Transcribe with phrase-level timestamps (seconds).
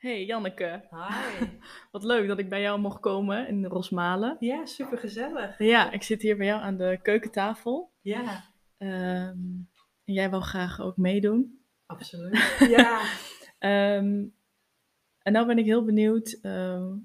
[0.00, 1.46] Hey Janneke, Hi.
[1.92, 4.36] wat leuk dat ik bij jou mocht komen in Rosmalen.
[4.38, 5.58] Ja, super gezellig.
[5.58, 7.92] Ja, ik zit hier bij jou aan de keukentafel.
[8.00, 8.44] Ja,
[8.78, 9.28] Ehm,
[10.04, 11.64] en jij wil graag ook meedoen.
[11.86, 12.56] absoluut.
[12.76, 13.00] Ja.
[13.58, 14.26] Ehm,
[15.22, 16.96] en nou ben ik heel benieuwd, ehm,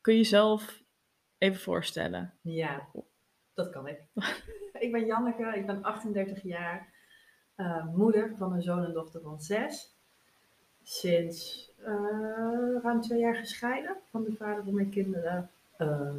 [0.00, 0.82] kun je jezelf
[1.38, 2.34] even voorstellen?
[2.42, 2.88] Ja,
[3.54, 4.00] dat kan ik.
[4.84, 6.94] ik ben Janneke, ik ben 38 jaar,
[7.54, 9.98] eh, moeder van een zoon en dochter van zes.
[10.82, 11.69] Sinds
[12.82, 15.50] ruim twee jaar gescheiden van de vader van mijn kinderen.
[15.76, 16.18] Ehm,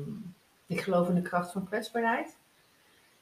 [0.65, 2.37] ik geloof in de kracht van kwetsbaarheid.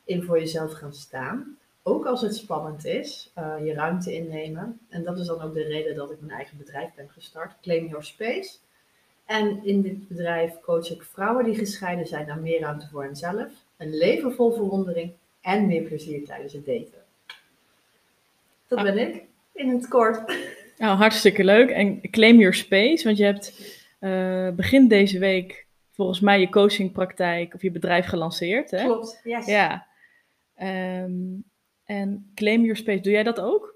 [0.04, 1.58] In voor jezelf gaan staan.
[1.84, 4.80] Ook als het spannend is, eh, je ruimte innemen.
[4.90, 7.88] En dat is dan ook de reden dat ik mijn eigen bedrijf ben gestart, Claim
[7.88, 8.58] Your Space.
[9.26, 13.52] En in dit bedrijf coach ik vrouwen die gescheiden zijn naar meer ruimte voor henzelf,
[13.78, 17.04] een leven vol verwondering en meer plezier tijdens het daten.
[18.68, 18.84] Dat Ah.
[18.84, 20.34] ben ik in het kort.
[20.80, 21.70] Nou, hartstikke leuk.
[21.70, 27.54] En claim your space, want je hebt eh, begin deze week volgens mij je coachingpraktijk
[27.54, 28.72] of je bedrijf gelanceerd.
[28.72, 28.84] Hè?
[28.84, 29.46] Klopt, yes.
[29.46, 29.88] Ja.
[30.56, 31.40] Ehm,
[31.86, 33.76] en claim your space, doe jij dat ook?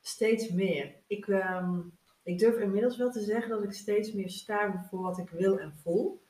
[0.00, 0.92] Steeds meer.
[1.06, 1.78] Ik, ehm,
[2.22, 5.58] ik durf inmiddels wel te zeggen dat ik steeds meer sta voor wat ik wil
[5.58, 6.20] en voel.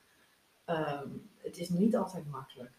[0.65, 2.73] Ehm, het is niet altijd makkelijk.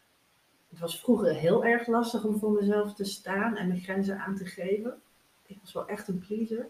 [0.69, 4.35] Het was vroeger heel erg lastig om voor mezelf te staan en mijn grenzen aan
[4.35, 5.01] te geven.
[5.45, 6.67] Ik was wel echt een pleaser.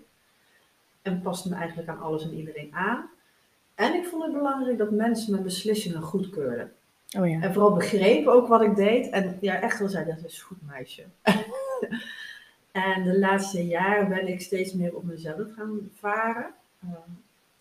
[1.01, 3.09] En paste me eigenlijk aan alles en iedereen aan.
[3.75, 6.71] En ik vond het belangrijk dat mensen mijn beslissingen goedkeurden.
[7.17, 7.41] Oh ja.
[7.41, 9.09] En vooral begrepen ook wat ik deed.
[9.09, 11.03] En ja, echt wel zei, dat is goed meisje.
[12.71, 16.53] en de laatste jaren ben ik steeds meer op mezelf gaan varen.
[16.81, 17.09] Ehm,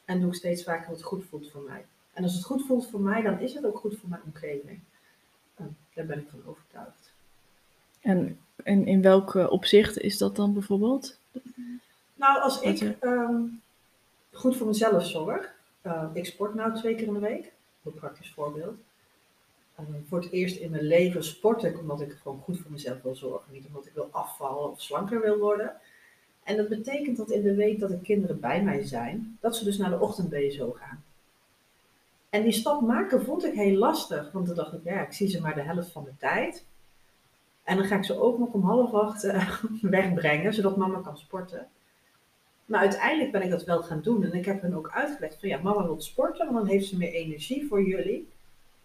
[0.04, 1.84] en doe ik steeds vaker wat goed voelt voor mij.
[2.12, 4.80] En als het goed voelt voor mij, dan is het ook goed voor mijn omgeving.
[5.56, 7.12] Ehm, daar ben ik van overtuigd.
[8.00, 11.18] En, en in welk eh, opzicht is dat dan bijvoorbeeld?
[12.20, 13.42] Nou, als ik ehm,
[14.32, 15.54] goed voor mezelf zorg.
[15.82, 17.52] eh, ik sport nou twee keer in de week.
[17.84, 18.78] Een praktisch voorbeeld.
[19.74, 23.02] Eh, voor het eerst in mijn leven sport ik omdat ik gewoon goed voor mezelf
[23.02, 23.52] wil zorgen.
[23.52, 25.72] Niet omdat ik wil afvallen of slanker wil worden.
[26.42, 29.64] En dat betekent dat in de week dat de kinderen bij mij zijn, dat ze
[29.64, 31.04] dus naar de ochtend-BSO gaan.
[32.30, 34.32] En die stap maken vond ik heel lastig.
[34.32, 36.64] Want toen dacht ik, ja, ik zie ze maar de helft van de tijd.
[37.62, 39.62] En dan ga ik ze ook nog om half acht eh,
[39.96, 41.68] wegbrengen, zodat mama kan sporten.
[42.70, 44.24] Maar uiteindelijk ben ik dat wel gaan doen.
[44.24, 46.96] En ik heb hen ook uitgelegd van ja, mama wil sporten, want dan heeft ze
[46.96, 48.28] meer energie voor jullie.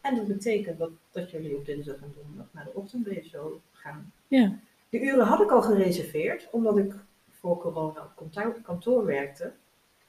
[0.01, 4.12] En dat betekent dat, dat jullie op dinsdag en donderdag naar de ochtend-BSO gaan.
[4.28, 4.59] Ja.
[4.90, 6.94] De uren had ik al gereserveerd, omdat ik
[7.29, 9.51] voor corona op kantoor, werkte.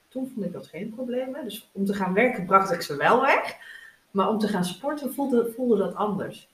[0.09, 1.35] Toen vond ik dat geen probleem.
[1.35, 1.43] Hè.
[1.43, 3.57] Dus om te gaan werken bracht ik ze wel weg.
[4.11, 6.49] Maar om te gaan sporten voelde, voelde dat anders.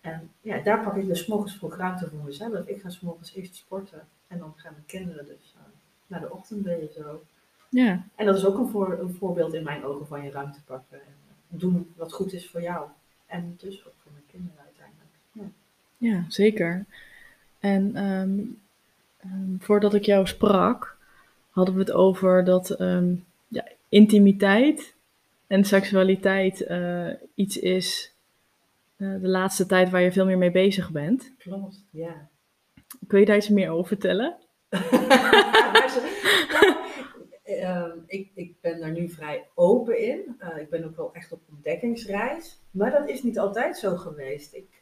[0.00, 2.66] En ja, daar pak ik dus morgens vroeg ruimte voor mezelf.
[2.66, 4.08] Ik ga 's morgens eerst sporten.
[4.26, 5.54] En dan gaan mijn kinderen dus
[6.10, 7.22] naar de ochtend zo.
[7.68, 8.04] Ja.
[8.14, 11.00] En dat is ook een, voor, een voorbeeld in mijn ogen van je ruimte pakken.
[11.50, 12.88] En doen wat goed is voor jou.
[13.26, 15.10] En dus ook voor mijn kinderen uiteindelijk.
[15.32, 15.44] Ja.
[15.96, 16.84] Ja, zeker.
[17.58, 18.40] En ehm,
[19.16, 20.96] ehm, voordat ik jou sprak,
[21.50, 23.14] hadden we het over dat ehm,
[23.48, 24.94] ja, intimiteit
[25.46, 28.14] en seksualiteit eh, iets is
[28.96, 31.32] eh, de laatste tijd waar je veel meer mee bezig bent.
[31.38, 32.28] Klopt, ja.
[33.06, 34.36] Kun je daar iets meer over vertellen?
[37.44, 40.36] Ehm, ik, ik ben daar nu vrij open in.
[40.38, 42.58] Eh, ik ben ook wel echt op ontdekkingsreis.
[42.70, 44.54] Maar dat is niet altijd zo geweest.
[44.54, 44.78] Ik,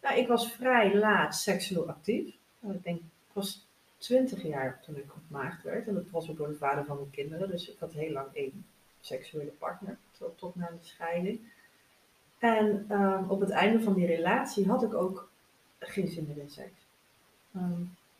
[0.00, 2.34] nou, ik was vrij laat seksueel actief.
[2.60, 5.86] Ik denk, ik was 20 jaar toen ik ontmaagd werd.
[5.86, 7.50] En dat was ook door de vader van mijn kinderen.
[7.50, 8.66] Dus ik had heel lang één
[9.00, 9.98] seksuele partner.
[10.18, 11.40] Tot, tot na de scheiding.
[12.38, 15.30] En ehm, op het einde van die relatie had ik ook
[15.78, 16.86] geen zin meer in seks.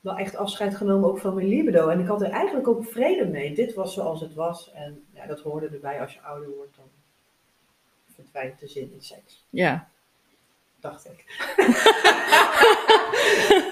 [0.08, 1.88] Wel echt afscheid genomen ook van mijn libido.
[1.88, 3.54] En ik had er eigenlijk ook vrede mee.
[3.54, 4.72] Dit was zoals het was.
[4.72, 6.76] En ja, dat hoorde erbij als je ouder wordt.
[6.76, 6.90] Dan
[8.14, 9.46] verdwijnt de zin in seks.
[9.50, 9.88] Ja.
[10.80, 11.24] Dacht ik.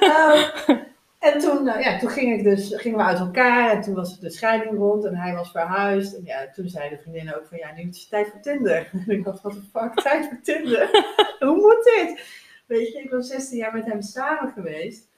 [0.00, 0.78] Ehm,
[1.18, 3.70] en toen, eh, ja, toen ging ik dus, gingen we uit elkaar.
[3.70, 5.04] En toen was de scheiding rond.
[5.04, 6.14] En hij was verhuisd.
[6.14, 8.90] En ja, toen zeiden de vriendinnen ook van ja, nu is het tijd voor Tinder.
[9.06, 10.90] En ik dacht, wat de fuck, tijd voor Tinder?
[11.46, 12.24] Hoe moet dit?
[12.66, 15.08] Weet je, ik was 16 jaar met hem samen geweest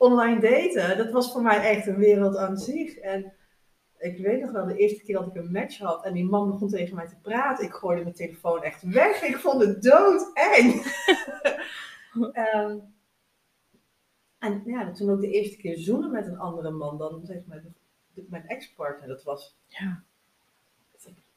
[0.00, 2.96] online daten, dat was voor mij echt een wereld aan zich.
[2.96, 3.32] En
[3.98, 6.50] ik weet nog wel, de eerste keer dat ik een match had en die man
[6.50, 9.22] begon tegen mij te praten, ik gooide mijn telefoon echt weg.
[9.22, 10.82] Ik vond het doodeng.
[12.32, 12.78] Ehm
[14.40, 17.62] en ja, toen ook de eerste keer zoenen met een andere man, dan zeg maar,
[18.14, 20.02] mijn ex-partner, dat was, Ja.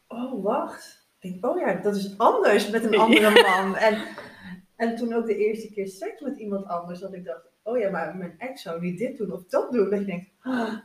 [0.07, 1.07] oh wacht.
[1.19, 3.75] Ik denk, oh ja, dat is anders met een andere man.
[3.75, 4.07] En,
[4.75, 7.89] en toen ook de eerste keer seks met iemand anders, dat ik dacht, oh ja,
[7.89, 9.89] maar mijn ex zou niet dit doen of dat doen.
[9.89, 10.77] Dat je denkt, ah,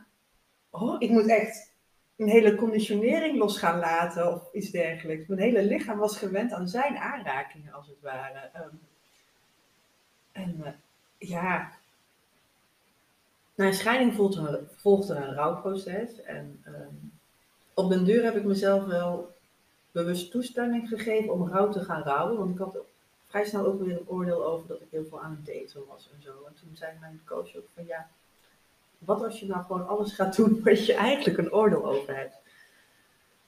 [0.69, 1.71] oh, ik moet echt
[2.15, 5.27] een hele conditionering los gaan laten of iets dergelijks.
[5.27, 8.49] Mijn hele lichaam was gewend aan zijn aanrakingen, als het ware.
[8.53, 8.75] Ehm,
[10.31, 10.67] en uh,
[11.29, 11.71] ja,
[13.55, 16.21] na een scheiding volgde, volgde een rouwproces.
[16.21, 16.93] En ehm,
[17.73, 19.35] op den duur heb ik mezelf wel
[19.91, 22.37] bewust toestemming gegeven om rouw te gaan rouwen.
[22.37, 22.77] Want ik had
[23.29, 26.09] vrij snel ook weer een oordeel over dat ik heel veel aan het daten was
[26.15, 26.31] en zo.
[26.47, 28.09] En toen zei mijn coach ook van ja,
[28.97, 32.37] wat als je nou gewoon alles gaat doen waar je eigenlijk een oordeel over hebt?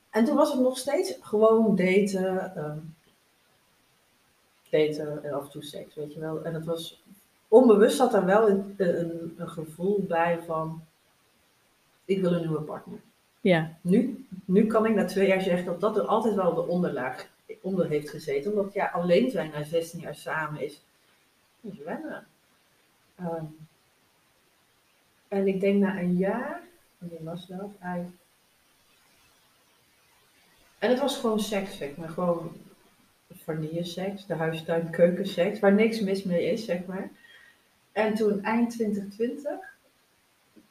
[0.09, 2.79] En toen was het nog steeds gewoon daten, ehm,
[4.69, 6.43] daten en af en toe seks, weet je wel.
[6.43, 7.03] En het was,
[7.47, 10.83] onbewust zat er wel een, een, een gevoel bij van,
[12.05, 12.99] ik wil een nieuwe partner.
[13.41, 13.77] Ja.
[13.81, 17.29] Nu, nu kan ik na twee jaar zeggen dat dat er altijd wel de onderlaag
[17.61, 18.51] onder heeft gezeten.
[18.51, 20.81] Omdat ja, alleen zijn na 16 jaar samen is,
[21.61, 22.27] is wennen.
[23.15, 23.45] Ehm,
[25.27, 26.61] en ik denk na een jaar,
[26.97, 27.71] wanneer was dat?
[27.79, 28.09] Uit.
[30.79, 32.09] En het was gewoon seks, zeg maar.
[32.09, 32.55] Gewoon
[33.81, 37.11] seks, de huistuin, keukenseks, waar niks mis mee is, zeg maar.
[37.91, 39.51] En toen eind 2020,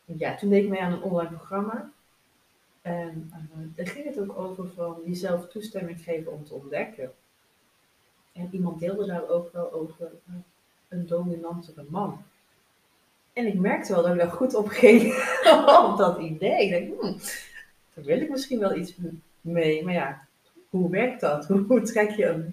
[0.05, 1.91] ja, toen deed ik mee aan een online programma.
[2.83, 7.13] En uh, daar ging het ook over van jezelf toestemming geven om te ontdekken.
[8.33, 10.35] En iemand deelde daar ook wel over uh,
[10.89, 12.23] een dominantere man.
[13.33, 15.03] En ik merkte wel dat ik daar goed op ging,
[15.91, 16.65] op dat idee.
[16.65, 17.17] Ik denk, hmm,
[17.95, 18.97] daar wil ik misschien wel iets
[19.41, 19.85] mee.
[19.85, 20.27] Maar ja,
[20.69, 21.47] hoe werkt dat?
[21.69, 22.51] Hoe, trek je,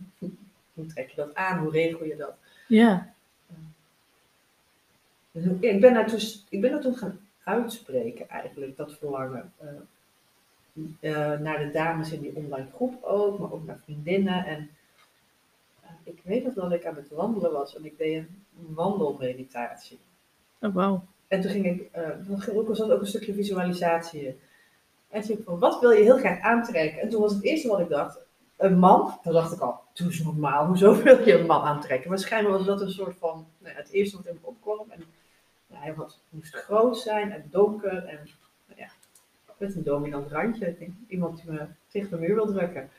[0.74, 1.60] hoe trek je dat aan?
[1.60, 2.36] Hoe regel je dat?
[2.68, 3.14] Ja.
[5.32, 6.20] Dus ik ben daar toen,
[6.50, 9.54] ik ben daar toen gaan uitspreken eigenlijk, dat verlangen.
[9.64, 9.70] Uh,
[11.00, 14.46] uh, naar de dames in die online groep ook, maar ook naar vriendinnen.
[14.46, 14.70] En
[15.84, 20.00] uh, ik weet nog dat ik aan het wandelen was en ik deed een wandelmeditatie.
[20.62, 21.02] Oh, wow.
[21.28, 22.10] En toen ging ik, uh,
[22.44, 24.40] toen was ook een stukje visualisatie in.
[25.10, 27.02] En toen ik van, wat wil je heel graag aantrekken?
[27.02, 28.20] En toen was het eerste wat ik dacht,
[28.58, 29.20] een man.
[29.24, 32.10] Toen dacht ik al, doe eens normaal, hoezo wil je een man aantrekken?
[32.10, 34.86] Waarschijnlijk was dat een soort van, nou, het eerste wat in me opkwam.
[34.90, 35.04] En
[35.68, 38.30] ja, hij was, moest groot zijn en donker en
[38.68, 38.88] nou ja,
[39.58, 40.68] met een dominant randje.
[40.68, 42.90] Ik denk, iemand die me tegen de muur wil drukken.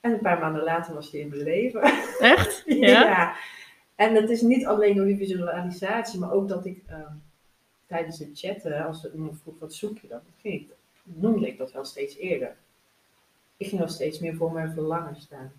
[0.00, 1.82] En een paar maanden later was hij in mijn leven.
[2.20, 2.62] Echt?
[2.66, 2.86] ja.
[2.86, 3.36] ja.
[3.94, 6.96] En het is niet alleen door die visualisatie, maar ook dat ik uh,
[7.86, 10.68] tijdens het chatten, als iemand vroeg wat zoek je dan, ging ik,
[11.02, 12.56] noemde ik dat wel steeds eerder.
[13.56, 15.52] Ik ging wel steeds meer voor mijn verlangen staan.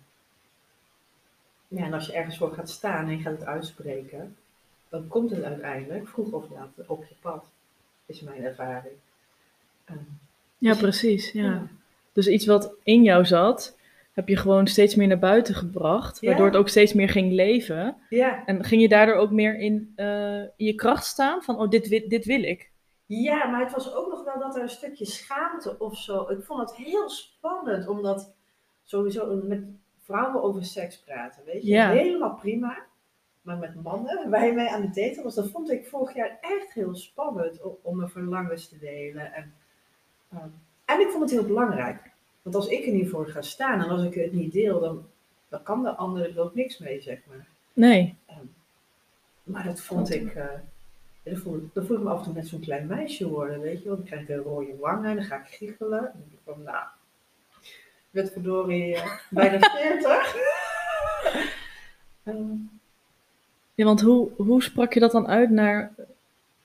[1.68, 4.36] Ja, en als je ergens voor gaat staan en je gaat het uitspreken,
[4.88, 7.44] dan komt het uiteindelijk, vroeg of laat, op je pad.
[8.06, 8.94] Is mijn ervaring.
[10.58, 11.32] Ja, precies.
[11.32, 11.66] Ja.
[12.12, 13.78] Dus iets wat in jou zat,
[14.12, 16.20] heb je gewoon steeds meer naar buiten gebracht.
[16.20, 17.96] Waardoor het ook steeds meer ging leven.
[18.08, 18.44] Ja.
[18.44, 21.42] En ging je daardoor ook meer in, uh, in je kracht staan?
[21.42, 22.70] Van, oh, dit, dit wil ik.
[23.06, 26.28] Ja, maar het was ook nog wel dat er een stukje schaamte of zo.
[26.30, 28.34] Ik vond het heel spannend, omdat
[28.84, 29.64] sowieso met
[30.04, 31.68] vrouwen over seks praten, weet je.
[31.68, 31.90] Ja.
[31.90, 32.78] Helemaal prima.
[33.42, 36.38] Maar met mannen, waar je mee aan het daten was, dat vond ik vorig jaar
[36.40, 39.32] echt heel spannend om, om mijn verlangens te delen.
[39.32, 39.54] En,
[40.84, 42.10] en ik vond het heel belangrijk.
[42.42, 45.06] Want als ik er niet voor ga staan en als ik het niet deel, dan,
[45.48, 47.46] dan kan de ander er ook niks mee, zeg maar.
[47.72, 48.16] Nee.
[48.30, 48.54] Um,
[49.42, 50.44] maar dat vond ik, uh,
[51.22, 53.82] dan voel, dan voel ik me af en toe net zo'n klein meisje worden, weet
[53.82, 53.96] je wel.
[53.96, 56.12] Dan krijg ik een rode wangen en dan ga ik giechelen.
[56.12, 56.86] En ik van, nou,
[58.10, 60.36] werd verdorie uh, bijna 40.
[62.24, 62.70] um,
[63.74, 65.94] ja, want hoe, hoe sprak je dat dan uit naar,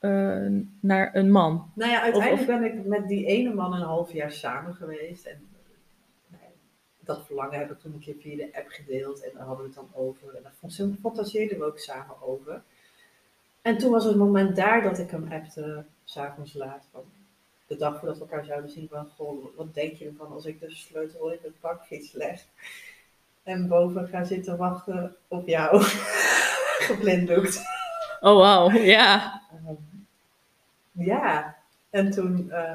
[0.04, 1.72] uh, naar een man?
[1.76, 2.60] Nou ja, uiteindelijk of, of...
[2.60, 5.26] ben ik met die ene man een half jaar samen geweest.
[5.26, 5.48] En
[7.00, 9.72] dat verlangen heb ik toen een keer via de app gedeeld en daar hadden we
[9.72, 10.36] het dan over.
[10.36, 12.62] En daar fantaseerden we ook samen over.
[13.62, 17.04] En toen was het moment daar dat ik hem appte, s'avonds laat, van
[17.68, 20.60] de dag voordat we elkaar zouden zien, van goh, wat denk je ervan als ik
[20.60, 22.46] de sleutel in het bakfiets leg
[23.44, 25.82] en boven ga zitten wachten op jou,
[26.90, 27.62] geblinddoekt.
[28.20, 29.42] Oh wow, ja.
[29.68, 29.93] Um,
[30.94, 31.58] ja,
[31.90, 32.46] en toen...
[32.50, 32.70] Uh,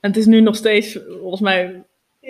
[0.00, 1.84] en het is nu nog steeds, volgens mij,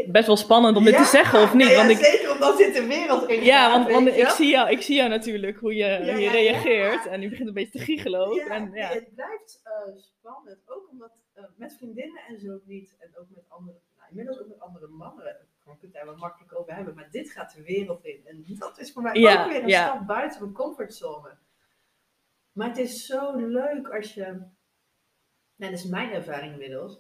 [0.07, 1.69] best wel spannend om dit ja, te zeggen, of niet?
[1.69, 4.71] Ja, want ik, zeker omdat dit de wereld in Ja, want, want ik, zie jou,
[4.71, 7.07] ik zie jou natuurlijk, hoe je, ja, hoe je reageert.
[7.07, 8.37] En je begint een beetje te giechelen ook.
[8.37, 8.89] en, ja.
[8.89, 10.59] het blijft uh, spannend.
[10.67, 12.97] Ook omdat uh, met vriendinnen en zo niet.
[12.99, 15.37] En ook met andere, nou, inmiddels ook met andere mannen.
[15.65, 16.95] Kan ik het daar wat makkelijk over hebben.
[16.95, 18.21] Maar dit gaat de wereld in.
[18.25, 21.37] En dat is voor mij ook weer een stap buiten mijn comfortzone.
[22.53, 24.57] Maar het is zo leuk als je...
[25.59, 26.99] Nou, dat is mijn ervaring inmiddels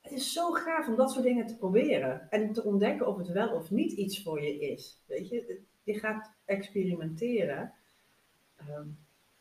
[0.00, 2.26] het is zo gaaf om dat soort dingen te proberen.
[2.30, 5.02] En te ontdekken of het wel of niet iets voor je is.
[5.06, 7.72] Weet je, je gaat experimenteren.
[8.68, 8.98] Um,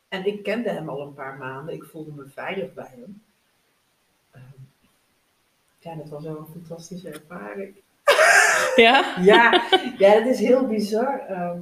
[0.07, 1.73] en ik kende hem al een paar maanden.
[1.73, 3.23] Ik voelde me veilig bij hem.
[4.35, 4.69] Um,
[5.79, 7.75] ja, dat was wel een fantastische ervaring.
[8.75, 9.15] Ja?
[9.21, 9.67] Ja,
[9.97, 11.19] ja dat is heel bizar.
[11.19, 11.61] ehm,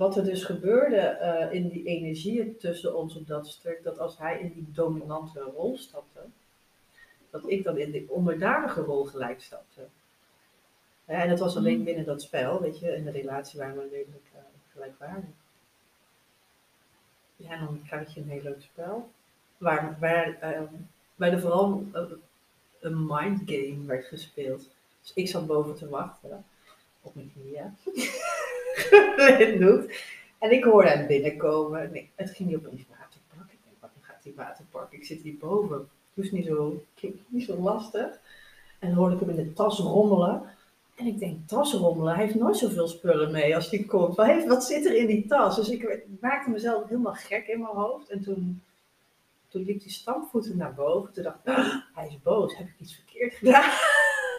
[0.00, 4.18] wat er dus gebeurde eh, in die energieën tussen ons op dat stuk, dat als
[4.18, 6.20] hij in die dominante rol stapte,
[7.30, 9.80] dat ik dan in de onderdanige rol gelijk stapte.
[11.04, 11.84] Ja, en dat was alleen Mhm.
[11.84, 14.40] binnen dat spel, weet je, in de relatie waren we redelijk eh,
[14.72, 15.30] gelijkwaardig.
[17.36, 19.10] Ja, en dan krijg je een heel leuk spel,
[19.58, 20.74] waar, waar, ehm,
[21.14, 22.22] waar er vooral een,
[22.80, 24.68] een mind game werd gespeeld.
[25.00, 26.44] Dus ik zat boven te wachten,
[27.02, 27.76] op mijn knieën.
[29.58, 29.92] Doet.
[30.38, 31.80] En ik hoorde hem binnenkomen.
[31.82, 33.52] En ik- het ging niet opeens waterpark.
[33.52, 34.92] Ik denk, wat gaat die waterpark?
[34.92, 35.76] Ik zit hierboven.
[35.78, 35.88] Het
[36.24, 36.82] was niet zo,
[37.28, 38.18] niet zo lastig.
[38.78, 40.42] En dan hoorde ik hem in de tas rommelen.
[40.96, 42.14] En ik denk, tas rommelen?
[42.14, 44.16] Hij heeft nooit zoveel spullen mee als hij komt.
[44.16, 45.56] Wat, heeft, wat zit er in die tas?
[45.56, 48.08] Dus ik maakte mezelf helemaal gek in mijn hoofd.
[48.10, 48.62] En toen,
[49.48, 51.12] toen liep die stampvoeten naar boven.
[51.12, 52.56] Toen dacht ik, "Ah, hij is boos.
[52.56, 53.70] Heb ik iets verkeerd gedaan?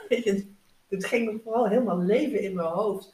[0.92, 3.14] Je, het ging me vooral helemaal leven in mijn hoofd.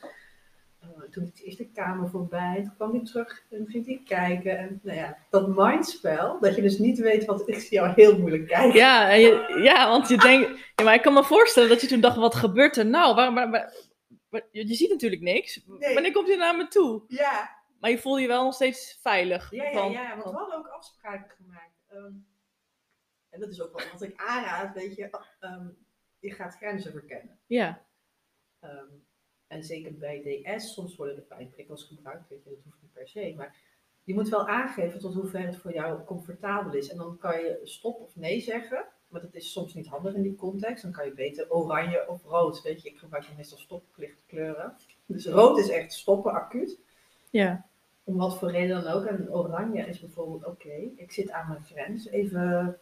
[0.83, 4.57] Uh, toen eerst de kamer voorbij, toen kwam hij terug en ging hij kijken.
[4.57, 8.17] En nou ja, dat mindspel, dat je dus niet weet wat ik zie jou heel
[8.19, 8.79] moeilijk kijken.
[8.79, 10.59] Ja, en je, ja, want je denkt...
[10.75, 13.15] Ja, maar ik kan me voorstellen dat je toen dacht, wat gebeurt er nou?
[13.15, 13.73] Waar,
[14.51, 15.61] je je ziet natuurlijk niks.
[15.65, 15.93] Nee.
[15.93, 17.01] Wanneer komt hij naar me toe?
[17.07, 19.51] Ja, Maar je voelde je wel nog steeds veilig.
[19.51, 21.75] ja, ja, van- ja, want van- we hadden ook afspraken gemaakt.
[21.87, 22.11] Ehm,
[23.29, 25.09] en dat is ook wel wat ik aanraad, weet je.
[25.39, 25.67] ehm,
[26.19, 27.37] je gaat grenzen verkennen.
[27.45, 27.81] ja,
[28.59, 28.85] Ehm,
[29.47, 33.07] en zeker bij DS, soms worden er pijnprikkels gebruikt, weet je, dat hoeft niet per
[33.07, 33.33] se.
[33.37, 33.55] Maar
[34.03, 36.89] je moet wel aangeven tot hoever het voor jou comfortabel is.
[36.89, 40.21] En dan kan je stop of nee zeggen, maar dat is soms niet handig in
[40.21, 40.83] die context.
[40.83, 42.89] Dan kan je beter oranje of rood, weet je.
[42.89, 44.75] Ik gebruik meestal stoplicht kleuren.
[45.05, 46.79] Dus rood is echt stoppen, acuut.
[47.29, 47.65] ja,
[48.03, 49.05] Om wat voor reden dan ook.
[49.05, 52.79] En oranje is bijvoorbeeld, oké, ik zit aan mijn grens, even,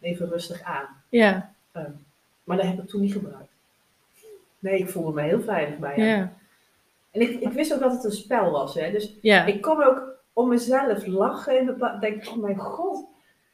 [0.00, 1.02] even rustig aan.
[1.08, 1.92] ja, Ehm,
[2.46, 3.52] maar dat heb ik toen niet gebruikt.
[4.58, 6.06] Nee, ik voelde me heel veilig bij hem.
[6.06, 6.32] ja,
[7.10, 8.74] En ik, ik wist ook dat het een spel was.
[8.74, 8.90] Hè?
[8.90, 9.44] Dus ja.
[9.44, 12.00] ik kon ook om mezelf lachen plaats.
[12.00, 13.06] Denk, oh mijn god,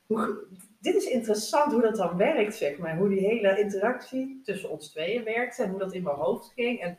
[0.07, 0.39] hoe,
[0.79, 2.97] dit is interessant hoe dat dan werkt, zeg maar.
[2.97, 6.81] Hoe die hele interactie tussen ons tweeën werkt en hoe dat in mijn hoofd ging.
[6.81, 6.99] En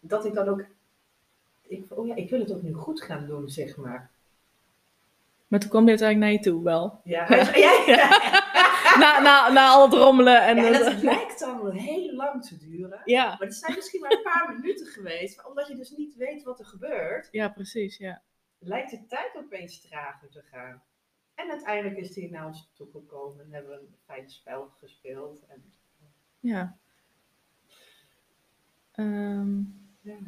[0.00, 0.64] dat ik dan ook,
[1.62, 4.10] ik, oh ja, ik wil het ook nu goed gaan doen, zeg maar.
[5.48, 7.00] Maar toen kwam hij uiteindelijk naar je toe, wel.
[7.04, 7.26] Ja,
[7.66, 8.44] ja, ja.
[8.98, 10.56] Na, na, na al het rommelen en...
[10.56, 13.00] ja en dat lijkt dan heel lang te duren.
[13.04, 15.36] ja, Maar het zijn misschien maar een paar minuten geweest.
[15.36, 18.22] Maar omdat je dus niet weet wat er gebeurt, ja, precies, ja.
[18.58, 20.82] lijkt de tijd opeens trager te gaan.
[21.34, 25.46] En uiteindelijk is hij naar ons toegekomen en hebben we een fijn spel gespeeld.
[25.46, 25.72] En,
[26.40, 26.76] Ja.
[28.92, 29.58] Ehm,
[30.00, 30.18] ja.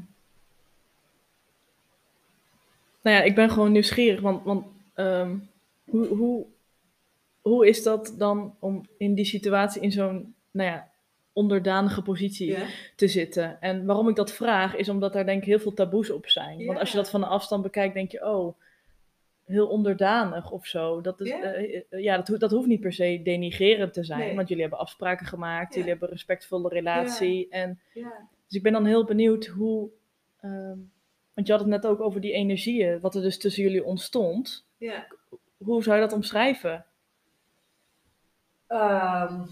[3.01, 5.39] nou ja, ik ben gewoon nieuwsgierig, want, want ehm,
[5.85, 6.47] hoe, hoe,
[7.49, 10.88] hoe is dat dan om in die situatie in zo'n, nou ja,
[11.33, 12.57] onderdanige positie
[12.97, 13.61] te zitten?
[13.61, 16.67] En waarom ik dat vraag, is omdat daar denk ik heel veel taboes op zijn.
[16.67, 18.55] Want als je dat van de afstand bekijkt, denk je, oh,
[19.45, 21.00] heel onderdanig of zo.
[21.00, 21.43] Dat, is, Ja.
[21.43, 24.35] eh, eh, ja, dat, ho- dat hoeft niet per se denigrerend te zijn, Nee.
[24.35, 27.49] want jullie hebben afspraken gemaakt, jullie hebben een respectvolle relatie.
[27.50, 28.12] En Ja.
[28.47, 29.88] dus ik ben dan heel benieuwd hoe.
[30.40, 30.76] ehm,
[31.35, 34.67] want je had het net ook over die energieën, wat er dus tussen jullie ontstond.
[34.76, 35.07] Ja.
[35.57, 36.85] Hoe zou je dat omschrijven?
[38.69, 39.43] Ehm,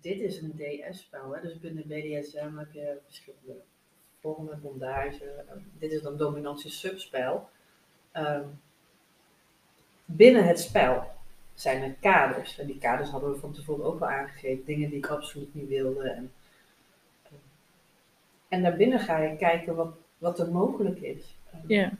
[0.00, 3.62] dit is een DS-spel, dus binnen BDSM heb je verschillende
[4.20, 5.24] vormen, bondage.
[5.24, 7.48] Ehm, dit is dan dominantie-subspel.
[8.12, 8.46] Ehm,
[10.04, 11.04] binnen het spel
[11.54, 12.58] zijn er kaders.
[12.58, 14.64] En die kaders hadden we van tevoren ook wel aangegeven.
[14.64, 16.10] Dingen die ik absoluut niet wilde.
[16.10, 16.32] En,
[18.48, 21.36] en daarbinnen ga je kijken wat, wat er mogelijk is.
[21.66, 21.92] Ja,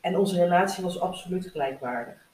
[0.00, 2.26] en onze relatie was absoluut gelijkwaardig.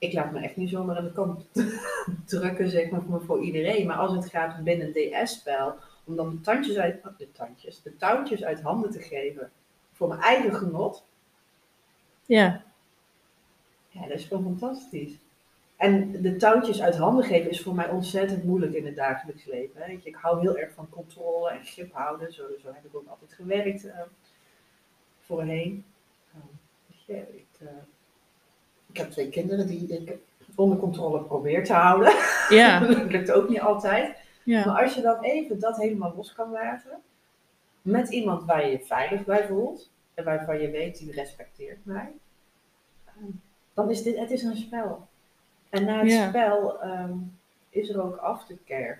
[0.00, 1.48] Ik laat me echt niet zomaar aan de kant
[2.26, 3.86] drukken, zeg maar, voor- iedereen.
[3.86, 7.82] Maar als het gaat binnen een DS-spel, om dan de tandjes uit, oh, de tandjes,
[7.82, 9.50] de touwtjes uit handen te geven
[9.92, 11.04] voor mijn eigen genot,
[12.26, 12.62] ja,
[13.88, 15.18] ja, dat is gewoon fantastisch.
[15.76, 19.82] En de touwtjes uit handen geven is voor mij ontzettend moeilijk in het dagelijks leven.
[19.82, 19.92] Hè.
[20.02, 22.32] Ik hou heel erg van controle en grip houden.
[22.32, 24.00] Zo, zo heb ik ook altijd gewerkt eh,
[25.20, 25.84] voorheen.
[27.06, 27.66] Ik, eh,
[28.90, 30.16] ik heb twee kinderen die ik
[30.54, 32.12] onder controle probeer te houden.
[32.48, 34.16] ja, dat lukt ook niet altijd.
[34.44, 36.90] ja, Maar als je dan even dat helemaal los kan laten,
[37.82, 42.12] met iemand waar je je veilig bij voelt, en waarvan je weet, die respecteert mij,
[43.74, 45.08] dan is dit, het is een spel.
[45.68, 46.28] En na het Ja.
[46.28, 47.12] spel ehm,
[47.68, 48.98] is er ook aftercare.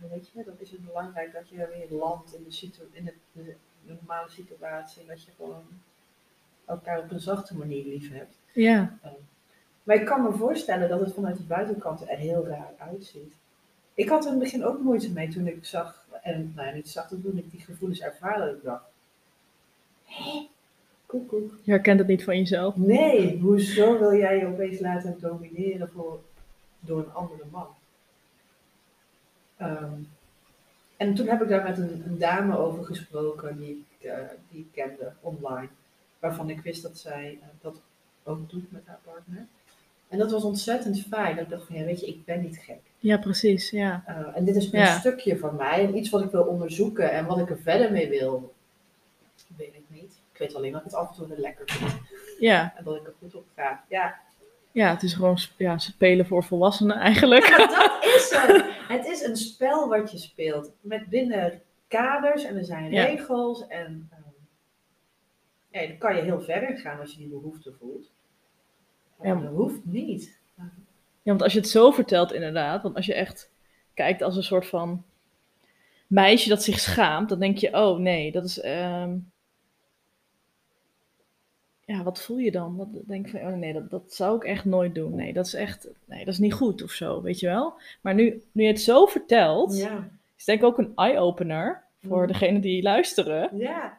[0.00, 3.04] En weet je, dan is het belangrijk dat je weer landt in de, situ- in
[3.04, 5.62] de, de, de normale situatie, en dat je gewoon
[6.66, 8.34] elkaar op een zachte manier lief hebt.
[8.52, 8.98] ja,
[9.82, 13.34] Maar ik kan me voorstellen dat het vanuit de buitenkant er heel raar uitziet.
[13.94, 16.88] Ik had er in het begin ook moeite mee toen ik zag, en nou niet
[16.88, 18.50] zag, toen ik die gevoelens ervaarde.
[18.50, 18.84] Ik dacht,
[20.04, 20.48] hé,
[21.06, 21.52] koek, koek.
[21.62, 22.76] Je herkent het niet van jezelf.
[22.76, 26.20] Nee, hoezo wil jij je opeens laten domineren voor,
[26.80, 27.66] door een andere man?
[29.56, 30.00] Ehm,
[30.96, 34.18] en toen heb ik daar met een, een dame over gesproken die ik, eh,
[34.50, 35.68] die ik kende online.
[36.24, 37.80] Waarvan ik wist dat zij eh, dat
[38.22, 39.46] ook doet met haar partner.
[40.08, 41.34] En dat was ontzettend fijn.
[41.36, 42.80] Dat ik dacht van, ja weet je, ik ben niet gek.
[42.98, 43.70] Ja, precies.
[43.70, 44.04] Ja.
[44.08, 44.98] Uh, en dit is een Ja.
[44.98, 45.84] stukje van mij.
[45.86, 47.10] En iets wat ik wil onderzoeken.
[47.12, 48.54] En wat ik er verder mee wil,
[49.56, 50.12] weet ik niet.
[50.32, 51.92] Ik weet alleen dat ik het af en toe weer lekker vind.
[52.38, 52.74] Ja.
[52.76, 53.84] En dat ik er goed op ga.
[53.88, 54.18] Ja,
[54.72, 57.46] ja, het is gewoon ja, spelen voor volwassenen eigenlijk.
[57.46, 58.64] Ja, dat is het.
[58.88, 60.70] Het is een spel wat je speelt.
[60.80, 63.66] Met binnen kaders en er zijn regels.
[63.66, 64.08] En
[65.80, 68.10] ja, dan kan je heel verder gaan als je die behoefte voelt.
[69.18, 69.34] Maar Ja.
[69.40, 70.38] dat hoeft niet.
[71.22, 73.50] Ja, want als je het zo vertelt inderdaad, want als je echt
[73.94, 75.04] kijkt als een soort van
[76.06, 78.60] meisje dat zich schaamt, dan denk je, oh nee, dat is...
[78.60, 79.16] ehm,
[81.86, 82.76] Ja, wat voel je dan?
[82.76, 85.14] Wat denk je van, oh nee, dat, dat zou ik echt nooit doen.
[85.14, 87.74] Nee, dat is echt, nee, dat is niet goed of zo, weet je wel?
[88.00, 90.08] Maar nu, nu je het zo vertelt, Ja.
[90.36, 92.26] is denk ik ook een eye-opener voor Mhm.
[92.26, 93.56] degenen die luisteren.
[93.58, 93.98] Ja.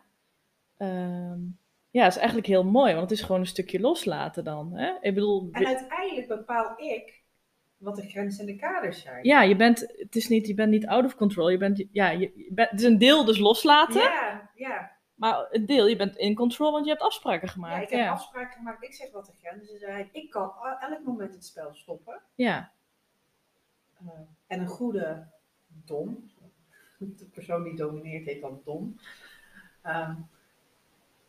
[0.77, 1.39] Ehm,
[1.95, 4.71] ja, is eigenlijk heel mooi, want het is gewoon een stukje loslaten dan.
[4.73, 4.91] Hè?
[5.01, 7.23] Ik bedoel, En uiteindelijk bepaal ik
[7.77, 9.23] wat de grenzen en de kaders zijn.
[9.25, 11.49] ja, je bent, het is niet, je bent niet out of control.
[11.49, 14.91] Je bent, ja, je, je bent, het is een deel dus loslaten, ja, ja.
[15.15, 17.83] maar een deel, je bent in control, want je hebt afspraken Ja, gemaakt.
[17.83, 18.83] ik heb Ja, afspraken gemaakt.
[18.83, 20.09] Ik zeg wat de grenzen zijn.
[20.11, 22.21] Ik kan elk moment het spel stoppen.
[22.35, 22.71] ja,
[24.03, 24.11] Uh,
[24.47, 25.27] en een goede
[25.85, 26.31] dom,
[27.17, 28.99] de persoon die domineert heet dan dom,
[29.81, 30.15] Ehm,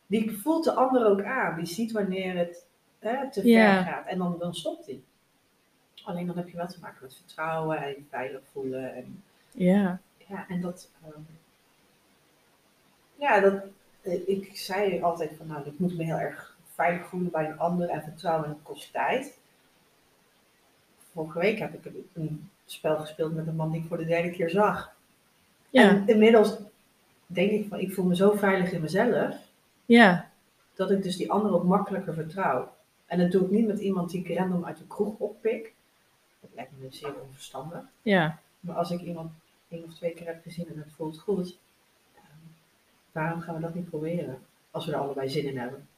[0.07, 1.57] die voelt de ander ook aan.
[1.57, 2.65] Die ziet wanneer het
[2.99, 5.01] hè, te ver gaat en dan, dan stopt hij.
[6.05, 8.95] Alleen dan heb je wel te maken met vertrouwen en veilig voelen.
[8.95, 11.21] En, ja, ja, en dat, ehm,
[13.15, 13.63] ja, dat,
[14.03, 17.59] eh, ik zei altijd van nou, ik moet me heel erg veilig voelen bij een
[17.59, 19.39] ander en vertrouwen en kost tijd.
[21.13, 24.05] Vorige week heb ik een, een spel gespeeld met een man die ik voor de
[24.05, 24.95] derde keer zag.
[25.71, 26.57] ja, En inmiddels
[27.27, 29.37] denk ik van, ik voel me zo veilig in mezelf,
[29.87, 30.31] ja,
[30.75, 32.75] dat ik dus die ander ook makkelijker vertrouw.
[33.07, 35.75] En dat doe ik niet met iemand die ik random uit de kroeg oppik.
[36.41, 37.81] Dat lijkt me zeer onverstandig.
[38.03, 39.31] ja, Maar als ik iemand
[39.69, 41.57] één of twee keer heb gezien en het voelt goed,
[42.15, 42.25] ehm,
[43.13, 44.39] waarom gaan we dat niet proberen?
[44.71, 45.89] Als we er allebei zin in hebben.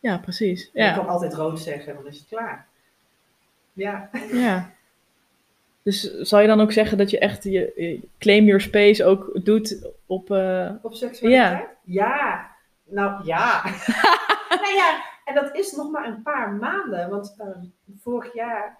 [0.00, 0.70] ja, precies.
[0.72, 2.66] Ja, kan altijd rood zeggen en dan is het klaar.
[3.72, 4.70] Ja, ja.
[5.82, 9.44] Dus zal je dan ook zeggen dat je echt je, je claim your space ook
[9.44, 10.30] doet op...
[10.30, 11.68] eh, op seksualiteit?
[11.84, 12.51] Ja.
[12.92, 13.62] Nou ja.
[14.62, 17.10] nou ja, en dat is nog maar een paar maanden.
[17.10, 17.64] Want ehm,
[17.96, 18.78] vorig jaar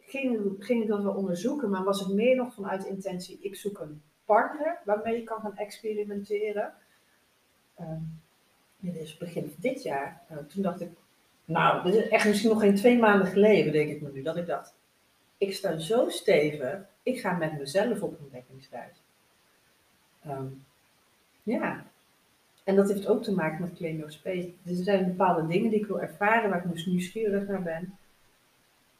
[0.00, 3.78] ging, ging ik dat wel onderzoeken, maar was het meer nog vanuit intentie: ik zoek
[3.78, 6.72] een partner waarmee je kan gaan experimenteren.
[7.76, 8.00] Ehm,
[8.78, 10.22] dit is begin van dit jaar.
[10.28, 10.90] Eh, toen dacht ik,
[11.44, 14.36] nou, dit is echt misschien nog geen twee maanden geleden, denk ik me nu, dat
[14.36, 14.74] ik dacht:
[15.38, 19.02] ik sta zo stevig, ik ga met mezelf op ontdekkingsreis.
[20.22, 20.46] Ehm,
[21.42, 21.90] ja.
[22.64, 24.52] En dat heeft ook te maken met Claim Your Space.
[24.62, 27.98] Dus er zijn bepaalde dingen die ik wil ervaren, waar ik dus nieuwsgierig naar ben.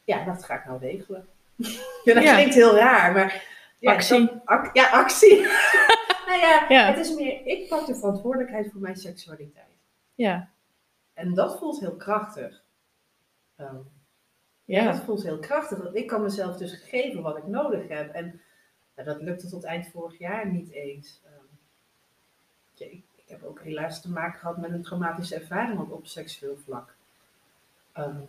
[0.05, 1.27] Ja, dat ga ik nou regelen.
[2.05, 2.35] ja, dat Ja.
[2.35, 3.51] klinkt heel raar, maar...
[3.79, 4.31] Ja, Actie.
[4.45, 5.41] ac- ja, actie.
[6.27, 6.87] nou ja, Ja.
[6.87, 9.67] het is meer, ik pak de verantwoordelijkheid voor mijn seksualiteit.
[10.15, 10.49] ja,
[11.15, 12.63] En dat voelt heel krachtig.
[13.57, 13.77] Ehm,
[14.65, 14.85] ja.
[14.93, 15.79] dat voelt heel krachtig.
[15.79, 18.15] Want ik kan mezelf dus geven wat ik nodig heb.
[18.15, 18.41] En
[18.95, 21.21] dat lukte tot eind vorig jaar niet eens.
[22.79, 26.95] Ik heb ook helaas te maken gehad met een traumatische ervaring op, op seksueel vlak.
[27.93, 28.21] Ehm,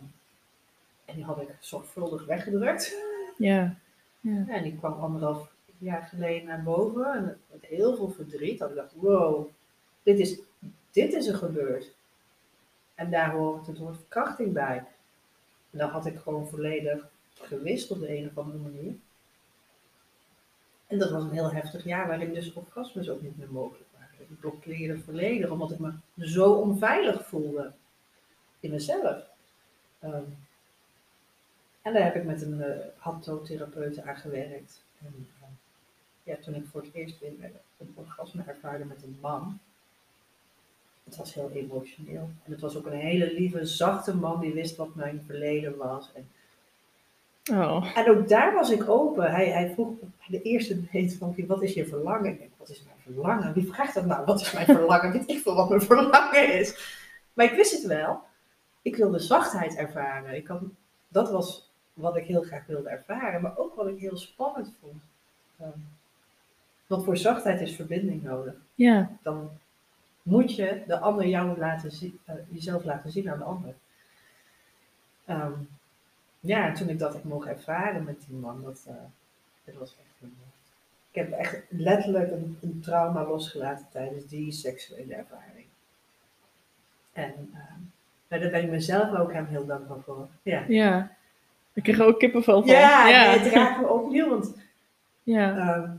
[1.04, 2.94] en die had ik zorgvuldig weggedrukt.
[3.38, 3.74] ja,
[4.20, 7.12] Ja, en die kwam anderhalf jaar geleden naar boven.
[7.14, 8.58] En met- heel veel verdriet.
[8.58, 9.46] Dat ik dacht, wow,
[10.02, 10.38] dit is,
[10.90, 11.94] dit is er gebeurd.
[12.94, 14.76] En daar hoort het woord verkrachting bij.
[15.70, 18.94] En dat had ik gewoon volledig gewist op de een of andere manier.
[20.86, 23.83] En dat was een heel heftig jaar waarin dus orgasmes ook niet meer mogelijk.
[24.34, 27.72] Ik blokkeerde volledig omdat ik me zo onveilig voelde
[28.60, 29.26] in mezelf.
[29.98, 30.22] Ehm,
[31.82, 32.66] en daar heb ik met een uh,
[32.96, 34.84] haptotherapeut aan gewerkt.
[34.98, 35.48] En, eh,
[36.22, 37.32] ja, toen ik voor het eerst weer
[37.78, 39.58] een orgasme ervaarde met een man.
[41.04, 42.30] Het was heel emotioneel.
[42.44, 46.12] En het was ook een hele lieve, zachte man die wist wat mijn verleden was.
[46.14, 46.28] En,
[47.56, 49.30] oh, en ook daar was ik open.
[49.30, 52.30] Hij, hij vroeg de eerste date van, wat is je verlangen?
[52.30, 53.52] Ik denk, wat is mijn verlangen?
[53.52, 54.24] Wie vraagt dat nou?
[54.24, 55.12] Wat is mijn verlangen?
[55.12, 56.98] Weet ik veel wat mijn verlangen is.
[57.32, 58.22] Maar ik wist het wel.
[58.82, 60.34] Ik wilde zachtheid ervaren.
[60.34, 60.50] Ik
[61.08, 65.02] dat was wat ik heel graag wilde ervaren, maar ook wat ik heel spannend vond.
[65.58, 65.78] Ehm,
[66.86, 68.54] want voor zachtheid is verbinding nodig.
[68.74, 69.50] Ja, Dan
[70.22, 73.74] moet je de ander jou laten zien, eh, jezelf laten zien aan de ander.
[75.24, 75.52] Ehm,
[76.40, 78.94] ja, en toen ik dat heb mogen ervaren met die man, dat, eh,
[79.64, 80.36] dat was echt een,
[81.14, 85.66] Ik heb echt letterlijk een, een trauma losgelaten tijdens die seksuele ervaring.
[87.12, 87.80] En ehm,
[88.28, 90.28] daar ben ik mezelf ook hem heel dankbaar voor.
[90.42, 91.16] Ja, ja.
[91.72, 92.70] Ik kreeg er ook kippenvel van.
[92.70, 93.30] ja, ja.
[93.30, 94.56] nee, het raakt me opnieuw, want
[95.22, 95.56] ja.
[95.56, 95.92] Ehm,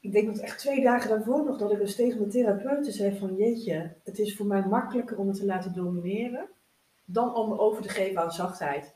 [0.00, 3.18] ik denk dat echt twee dagen daarvoor nog dat ik dus tegen mijn therapeuten zei
[3.18, 6.48] van jeetje, het is voor mij makkelijker om het te laten domineren
[7.04, 8.94] dan om me over te geven aan zachtheid.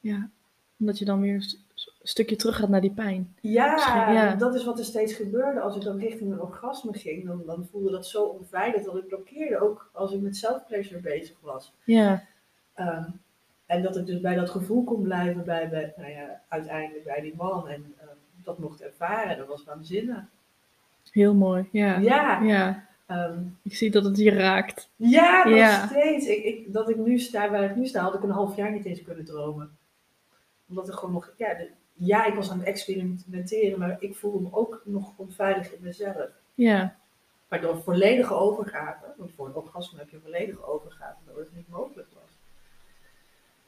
[0.00, 0.30] ja.
[0.78, 1.54] Omdat je dan weer
[2.02, 3.36] stukje terug gaat naar die pijn.
[3.40, 5.60] Ja, dat is wat er steeds gebeurde.
[5.60, 9.06] Als ik dan richting een orgasme ging, dan, dan voelde dat zo onveilig dat ik
[9.06, 11.72] blokkeerde, ook als ik met self-pleasure bezig was.
[11.84, 12.24] Ja,
[12.74, 13.04] Ehm,
[13.66, 17.20] en dat ik dus bij dat gevoel kon blijven, bij, bij, nou ja, uiteindelijk bij
[17.20, 18.08] die man en ehm,
[18.44, 20.22] dat mocht ervaren, dat was waanzinnig.
[21.12, 21.68] heel mooi.
[21.72, 21.98] Ja.
[21.98, 22.86] Ja, Ja.
[23.06, 24.88] ehm, Ik zie dat het je raakt.
[24.96, 25.86] Ja, nog Ja.
[25.86, 26.26] steeds.
[26.26, 28.72] Ik, ik, dat ik nu sta waar ik nu sta, had ik een half jaar
[28.72, 29.70] niet eens kunnen dromen.
[30.70, 34.40] Omdat er gewoon nog, ja, de- ja, ik was aan het experimenteren, maar ik voelde
[34.40, 36.28] me ook nog onveilig in mezelf.
[36.54, 36.98] Ja,
[37.48, 42.08] Waardoor volledige overgave, want voor een orgasme heb je volledige overgave, dat het niet mogelijk
[42.14, 42.30] was.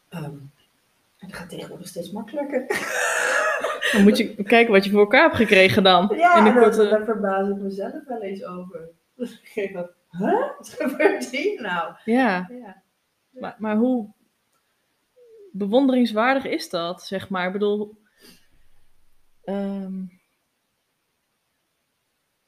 [0.08, 2.66] Ehm, en dat gaat tegenwoordig steeds makkelijker.
[3.92, 6.12] dan moet je kijken wat je voor elkaar hebt gekregen dan.
[6.16, 6.88] Ja, in de en dat, korte...
[6.90, 8.88] daar verbaas ik mezelf wel eens over.
[9.14, 10.48] Dus ik denk dat, huh?
[10.58, 11.94] Wat gebeurt hier nou?
[12.04, 12.82] Ja, Ja.
[13.30, 14.08] maar, maar hoe
[15.52, 17.46] bewonderingswaardig is dat, zeg maar?
[17.46, 17.98] Ik bedoel,
[19.44, 20.04] ehm,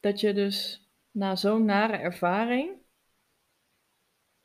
[0.00, 2.82] dat je dus na zo'n nare ervaring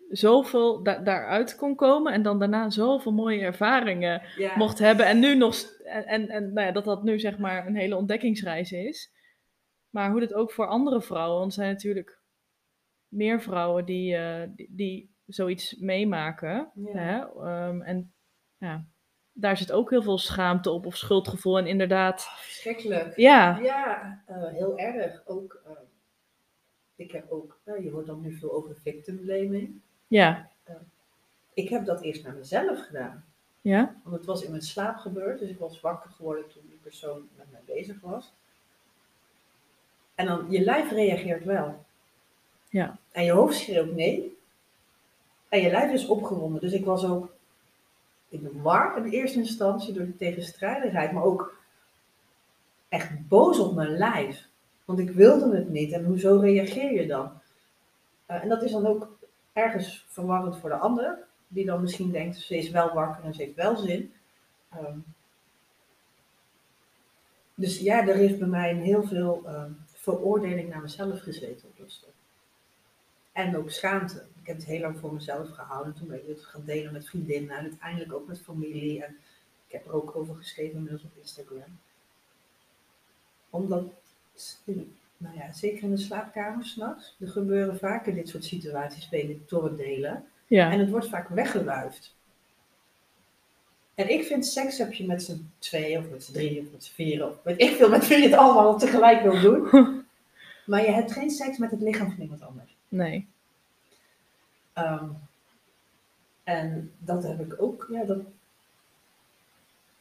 [0.09, 4.57] zoveel da- daaruit kon komen en dan daarna zoveel mooie ervaringen Ja.
[4.57, 5.05] mocht hebben.
[5.05, 7.95] En nu nog, en, en, en nou ja, dat dat nu zeg maar een hele
[7.95, 9.11] ontdekkingsreis is.
[9.89, 12.19] Maar hoe dit ook voor andere vrouwen, want er zijn natuurlijk
[13.07, 16.71] meer vrouwen die, eh, die, die zoiets meemaken.
[16.75, 16.91] Ja.
[16.93, 17.19] Hè?
[17.19, 18.13] Ehm, en
[18.59, 18.83] ja,
[19.33, 21.57] daar zit ook heel veel schaamte op of schuldgevoel.
[21.57, 23.15] En inderdaad, Verschrikkelijk.
[23.17, 25.21] ja, Ja, eh, heel erg.
[25.25, 25.71] Ook, eh,
[26.95, 29.79] ik heb ook, nou, je hoort dan nu veel over victim blaming.
[30.07, 30.49] ja,
[31.53, 33.25] Ik heb dat eerst naar mezelf gedaan.
[33.61, 36.79] ja, Want het was in mijn slaap gebeurd, dus ik was wakker geworden toen die
[36.83, 38.31] persoon met mij bezig was.
[40.15, 41.85] En dan, je lijf reageert wel.
[42.69, 42.97] Ja.
[43.11, 44.37] En je hoofd schreeuwt nee.
[45.49, 46.61] En je lijf is opgewonden.
[46.61, 47.33] Dus ik was ook
[48.29, 51.57] in de war in eerste instantie door de tegenstrijdigheid, maar ook
[52.89, 54.47] echt boos op mijn lijf.
[54.85, 55.91] Want ik wilde het niet.
[55.91, 57.31] En hoezo reageer je dan?
[58.25, 59.17] Eh, en dat is dan ook
[59.53, 63.41] ergens verwarrend voor de ander, die dan misschien denkt, ze is wel wakker en ze
[63.41, 64.13] heeft wel zin.
[64.69, 64.97] Ehm,
[67.55, 71.77] dus ja, er heeft bij mij een heel veel ehm, veroordeling naar mezelf gezeten op
[71.77, 72.13] dat stuk.
[73.31, 74.25] En ook schaamte.
[74.49, 75.93] Ik heb het heel lang voor mezelf gehouden.
[75.93, 79.03] Toen ben ik het gaan delen met vriendinnen en uiteindelijk ook met familie.
[79.03, 79.17] En
[79.67, 81.79] ik heb er ook over geschreven inmiddels op Instagram.
[83.49, 83.83] Omdat,
[85.17, 89.09] nou ja, zeker in de slaapkamer s'nachts, er gebeuren vaker dit soort situaties
[89.47, 90.25] door het delen.
[90.47, 92.15] ja, En het wordt vaak weggewuifd.
[93.95, 96.83] En ik vind seks heb je met z'n tweeën of met z'n drieën of met
[96.83, 99.67] z'n vieren of weet ik veel met wie je het allemaal tegelijk wil doen.
[100.65, 102.75] Maar je hebt geen seks met het lichaam van iemand anders.
[102.87, 103.27] nee,
[104.79, 105.09] Ehm,
[106.43, 108.21] en dat heb ik ook, ja, dat,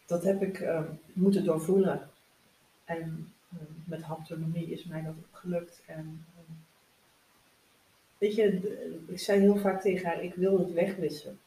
[0.07, 2.11] dat heb ik ehm, moeten doorvoelen.
[2.85, 5.83] En ehm, met haptonomie is mij dat ook gelukt.
[5.87, 6.25] En,
[8.19, 11.39] weet je, ik zei heel vaak tegen haar, ik wil het wegwissen.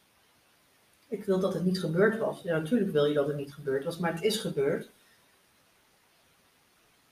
[1.08, 2.42] Ik wil dat het niet gebeurd was.
[2.42, 4.90] Ja, natuurlijk wil je dat het niet gebeurd was, maar het is gebeurd.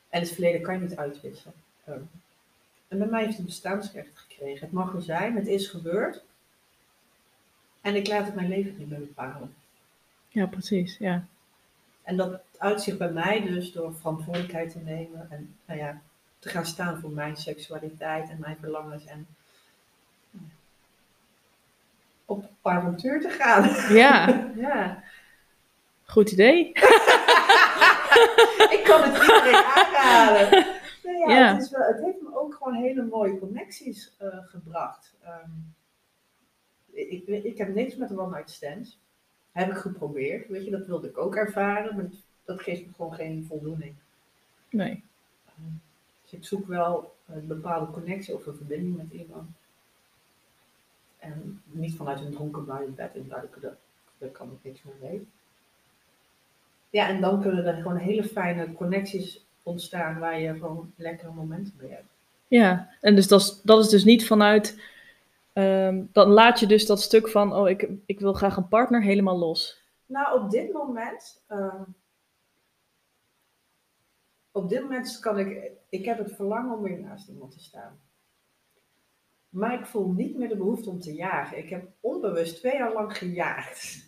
[0.09, 1.53] En het verleden kan je niet uitwissen.
[1.83, 2.01] Ehm,
[2.89, 4.59] en bij mij heeft het bestaansrecht gekregen.
[4.59, 6.23] Het mag er zijn, het is gebeurd.
[7.81, 9.53] En ik laat het mijn leven niet meer bepalen.
[10.29, 11.23] ja, precies, ja.
[12.03, 16.01] En dat uitzicht bij mij dus door verantwoordelijkheid te nemen en nou ja,
[16.39, 19.27] te gaan staan voor mijn seksualiteit en mijn verlangens en
[20.31, 20.39] ja,
[22.25, 23.93] op avontuur te gaan.
[23.95, 25.03] Ja, ja,
[26.05, 26.67] goed idee.
[28.75, 30.65] ik kan het iedereen aanraden.
[31.03, 31.53] Nou ja, Ja.
[31.53, 32.21] Het, is wel, het heeft
[32.59, 35.13] gewoon hele mooie connecties eh, gebracht.
[35.23, 35.49] Ehm,
[36.91, 38.99] ik, ik, heb niks met one night stands.
[39.51, 40.47] Heb ik geprobeerd.
[40.47, 42.05] Weet je, dat wilde ik ook ervaren, maar
[42.45, 43.95] dat, geeft me gewoon geen voldoening.
[44.69, 45.03] Nee,
[46.21, 49.49] Dus ik zoek wel een bepaalde connectie of een verbinding met iemand.
[51.17, 53.77] En niet vanuit een dronken bui in bed induiken, dat
[54.19, 55.27] daar kan ik niks meer mee.
[56.89, 61.73] Ja, en dan kunnen er gewoon hele fijne connecties ontstaan waar je gewoon lekkere momenten
[61.77, 62.18] mee hebt.
[62.49, 64.81] Ja, en dus dat is, dat is dus niet vanuit.
[65.53, 69.01] ehm, dan laat je dus dat stuk van, oh, ik, ik wil graag een partner
[69.03, 69.81] helemaal los.
[70.05, 71.43] Nou, op dit moment.
[71.47, 71.81] ehm,
[74.51, 75.71] op dit moment kan ik.
[75.89, 77.99] Ik heb het verlangen om weer naast iemand te staan.
[79.49, 81.57] Maar ik voel niet meer de behoefte om te jagen.
[81.57, 84.07] Ik heb onbewust twee jaar lang gejaagd.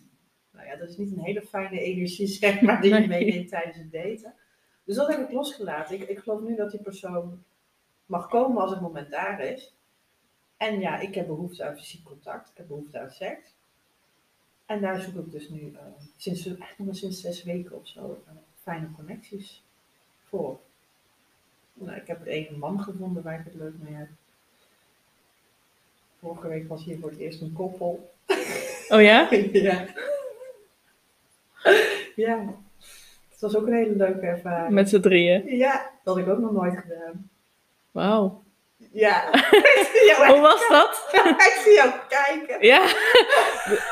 [0.52, 3.08] Nou ja, dat is niet een hele fijne energie, zeg maar, die je Nee.
[3.08, 4.34] meeneemt tijdens het daten.
[4.84, 5.94] Dus dat heb ik losgelaten.
[6.00, 7.44] Ik, ik geloof nu dat die persoon
[8.12, 9.74] mag komen als het moment daar is.
[10.56, 12.48] En ja, ik heb behoefte aan fysiek contact.
[12.48, 13.54] Ik heb behoefte aan seks.
[14.66, 15.82] En daar zoek ik dus nu eh,
[16.16, 19.62] sinds, eigenlijk nog maar sinds zes weken of zo eh, fijne connecties
[20.24, 20.60] voor.
[21.74, 24.08] Nou, ik heb één man gevonden waar ik het leuk mee heb.
[26.18, 28.10] Vorige week was hier voor het eerst een koppel.
[28.88, 29.28] Oh ja?
[29.52, 29.86] ja.
[32.16, 32.54] ja.
[33.30, 34.74] Het was ook een hele leuke ervaring.
[34.74, 35.56] Met z'n drieën.
[35.56, 37.30] Ja, dat had ik ook nog nooit gedaan.
[37.92, 38.44] Wauw.
[38.90, 39.30] Ja.
[40.08, 41.08] jou, Hoe was dat?
[41.48, 42.66] ik zie jou kijken.
[42.66, 42.86] Ja,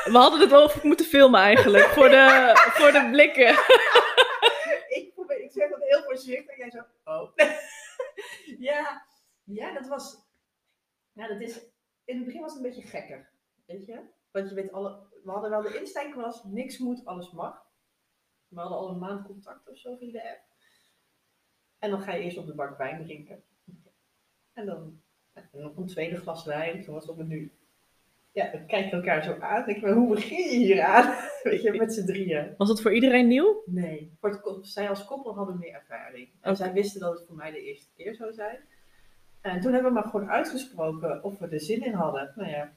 [0.03, 3.49] we hadden het over moeten filmen eigenlijk, voor de, voor de blikken.
[4.97, 6.57] ik, probeer, ik zeg dat heel voorzichtig.
[6.57, 7.31] Jij zo, oh.
[8.69, 9.05] ja,
[9.43, 10.29] ja, dat was.
[11.13, 11.59] Ja, dat is.
[12.05, 13.29] In het begin was het een beetje gekker.
[13.65, 13.99] Weet je?
[14.31, 17.69] Want je weet, alle, we hadden wel de insteek was: niks moet, alles mag.
[18.47, 20.41] We hadden al een maand contact of zo via de app.
[21.79, 23.43] En dan ga je eerst op de bank wijn drinken.
[24.53, 24.99] En dan
[25.51, 26.83] nog een tweede glas wijn.
[26.83, 27.51] Zoals op het nu.
[28.31, 29.65] Ja, dan kijk je elkaar zo aan.
[29.65, 31.15] Denk je, hoe begin je hier aan?
[31.43, 32.53] Weet je, met z'n drieën.
[32.57, 33.63] Was het voor iedereen nieuw?
[33.65, 36.29] Nee, voor het, zij als koppel hadden meer ervaring.
[36.41, 38.59] En zij wisten dat het voor mij de eerste keer zou zijn.
[39.41, 42.33] En toen hebben we maar gewoon uitgesproken of we er zin in hadden.
[42.35, 42.71] Nou ja,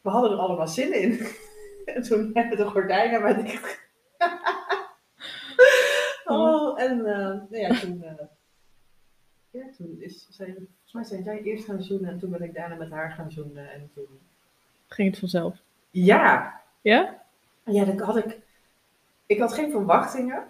[0.00, 1.26] we hadden er allemaal zin in.
[1.94, 3.80] en toen hebben de gordijnen maar dicht.
[6.24, 8.26] oh, en eh, nou ja, toen, eh,
[9.52, 12.54] ja, toen is zij, volgens mij zijn zij eerst gaan zoenen en toen ben ik
[12.54, 13.72] daarna met haar gaan zoenen.
[13.72, 14.06] En toen,
[14.88, 15.56] Ging het vanzelf?
[15.90, 17.22] ja, Ja?
[17.64, 18.38] Ja, dat had ik.
[19.26, 20.44] Ik had geen verwachtingen.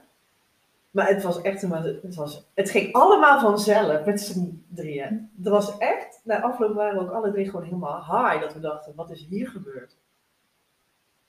[0.90, 1.72] Maar het was echt een.
[1.72, 5.30] Het, was, het ging allemaal vanzelf met z'n drieën.
[5.34, 6.20] Dat was echt.
[6.24, 8.40] Na afloop waren we ook alle drie gewoon helemaal high.
[8.40, 9.96] Dat we dachten: wat is hier gebeurd?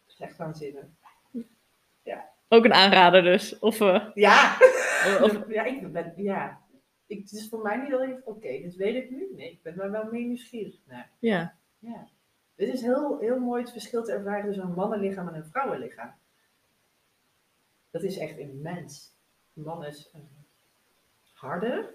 [0.05, 0.83] Dat is echt waanzinnig.
[2.53, 3.59] Ook een aanrader dus.
[3.59, 4.57] Of, eh, Ja!
[5.21, 6.13] of ja, ik ben.
[6.17, 6.59] Ja.
[7.17, 8.21] Ik, het is voor mij niet dat ik.
[8.23, 9.27] Oké, dit weet ik nu.
[9.35, 11.11] Nee, ik ben daar wel mee nieuwsgierig naar.
[11.19, 11.55] ja.
[11.79, 12.07] Ja.
[12.55, 16.13] Dit is heel, heel mooi het verschil te ervaren tussen een mannenlichaam en een vrouwenlichaam.
[17.91, 19.15] Dat is echt immens.
[19.55, 20.13] Een man is
[21.33, 21.89] harder,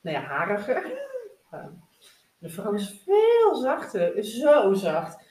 [0.00, 0.92] nou ja, hariger.
[1.50, 1.66] Eh,
[2.38, 5.24] de vrouw is veel zachter, is zo zacht.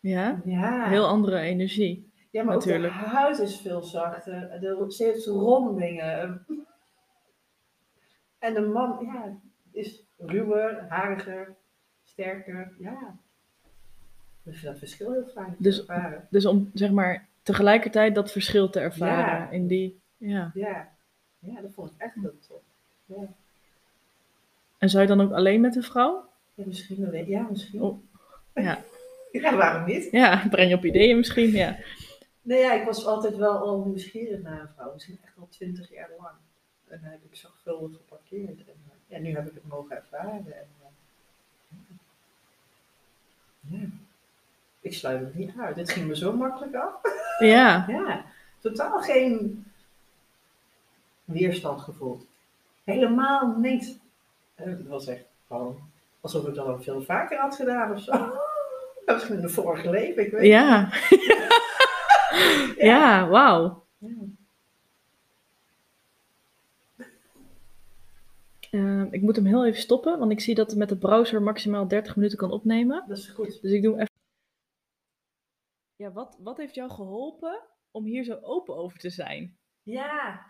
[0.00, 0.40] Ja?
[0.44, 2.12] Ja, Heel andere energie.
[2.30, 2.94] ja maar natuurlijk.
[2.94, 4.60] ook de huid is veel zachter.
[4.60, 6.46] De, ze heeft rondingen.
[8.46, 9.36] En de man ja,
[9.72, 11.54] is ruwer, hariger,
[12.04, 12.72] sterker.
[12.78, 13.16] Ja.
[14.42, 16.26] Dus dat verschil heel fijn Dus- ervaren.
[16.30, 19.50] Dus om zeg maar tegelijkertijd dat verschil te ervaren Ja.
[19.50, 20.00] in die.
[20.16, 20.50] Ja.
[20.54, 20.88] Ja.
[21.38, 22.60] ja, dat vond ik echt heel tof.
[23.04, 23.28] Ja,
[24.78, 26.28] En zou je dan ook alleen met een vrouw?
[26.54, 27.26] ja misschien een.
[27.28, 27.82] Ja, misschien.
[27.82, 27.98] Oh,
[28.54, 28.78] ja.
[29.32, 30.08] ja, waarom niet?
[30.10, 31.50] Ja, breng je op ideeën misschien.
[31.50, 31.76] Ja.
[32.42, 34.92] Nee, ja, ik was altijd wel al nieuwsgierig naar een vrouw.
[34.92, 36.34] Misschien echt al twintig jaar lang.
[36.88, 38.58] En dan heb ik zorgvuldig geparkeerd.
[38.58, 40.32] En eh, ja, nu heb ik het mogen ervaren.
[40.32, 41.78] En, eh,
[43.70, 43.86] ja.
[44.80, 45.76] Ik sluit het niet uit.
[45.76, 46.94] Dit ging me zo makkelijk af.
[47.38, 47.84] Ja.
[47.88, 48.24] Ja,
[48.60, 49.64] totaal geen
[51.24, 52.26] weerstand gevoeld.
[52.84, 53.98] Helemaal niet.
[54.54, 58.12] Het was echt gewoon alsof ik dat al veel vaker had gedaan of zo.
[59.06, 60.88] Dat was in de vorige leven, ik weet Ja.
[62.76, 63.84] Ja, wauw.
[63.98, 64.08] Ja.
[68.76, 71.42] Eh, ik moet hem heel even stoppen, want ik zie dat het met de browser
[71.42, 73.04] maximaal 30 minuten kan opnemen.
[73.08, 73.62] Dat is goed.
[73.62, 74.14] Dus ik doe hem even.
[75.96, 79.56] Ja, wat, wat heeft jou geholpen om hier zo open over te zijn?
[79.82, 80.46] Ja,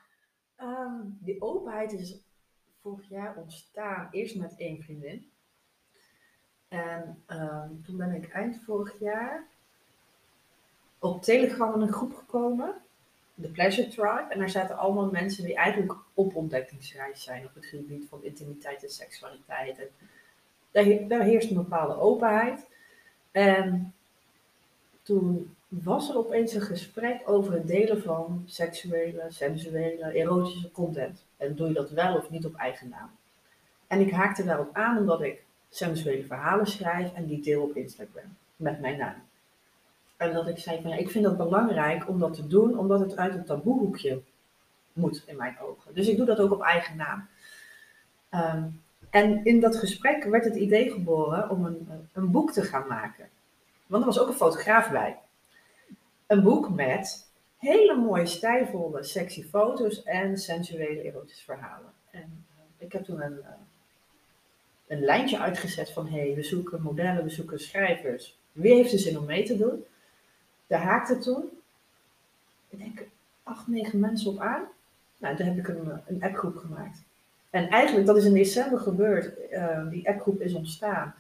[0.57, 2.25] ehm, die openheid is
[2.81, 4.09] vorig jaar ontstaan.
[4.11, 5.31] Eerst met één vriendin.
[6.69, 9.49] En ehm, toen ben ik eind vorig jaar
[10.99, 12.86] op Telegram in een groep gekomen.
[13.39, 14.27] De Pleasure Tribe.
[14.29, 18.83] En daar zaten allemaal mensen die eigenlijk op ontdekkingsreis zijn op het gebied van intimiteit
[18.83, 19.79] en seksualiteit.
[19.79, 19.89] En
[20.71, 22.67] daar, daar heerst een bepaalde openheid.
[23.31, 23.95] En
[25.03, 31.25] toen was er opeens een gesprek over het delen van seksuele, sensuele, erotische content.
[31.37, 33.11] En doe je dat wel of niet op eigen naam?
[33.87, 38.37] En ik haakte daarop aan omdat ik sensuele verhalen schrijf en die deel op Instagram
[38.57, 39.23] met mijn naam.
[40.17, 43.01] En dat ik zei van ja, ik vind dat belangrijk om dat te doen, omdat
[43.01, 44.23] het uit het taboehoekje
[44.93, 45.95] moet in mijn ogen.
[45.95, 47.29] Dus ik doe dat ook op eigen naam.
[48.29, 48.65] Ehm,
[49.11, 53.29] en in dat gesprek werd het idee geboren om een, een boek te gaan maken.
[53.87, 55.19] Want er was ook een fotograaf bij.
[56.27, 57.27] Een boek met
[57.59, 61.93] hele mooie, stijlvolle, sexy foto's en sensuele erotische verhalen.
[62.11, 63.49] En uh, ik heb toen een, uh,
[64.87, 68.39] een lijntje uitgezet van hé, hey, we zoeken modellen, we zoeken schrijvers.
[68.53, 69.85] Wie heeft er zin om mee te doen?
[70.67, 71.51] Daar haakte toen,
[72.69, 73.07] ik denk,
[73.43, 74.63] acht, negen mensen op aan.
[75.19, 77.03] Nou, daar heb ik een, een appgroep gemaakt.
[77.51, 79.51] En eigenlijk, dat is in december gebeurd.
[79.53, 81.15] Uh, die appgroep is ontstaan.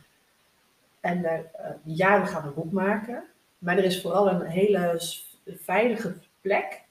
[1.00, 1.38] En uh,
[1.82, 3.24] ja, we gaan een boek maken.
[3.58, 5.00] Maar er is vooral een hele
[5.46, 6.82] veilige plek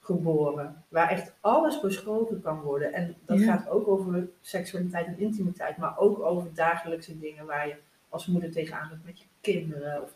[0.00, 0.84] geboren.
[0.88, 2.92] Waar echt alles besproken kan worden.
[2.92, 3.44] En dat ja.
[3.44, 5.76] gaat ook over seksualiteit en intimiteit.
[5.76, 7.76] Maar ook over dagelijkse dingen waar je
[8.08, 10.02] als moeder tegenaan loopt met je kinderen.
[10.02, 10.14] Of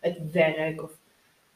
[0.00, 0.82] het werk.
[0.82, 0.92] Of,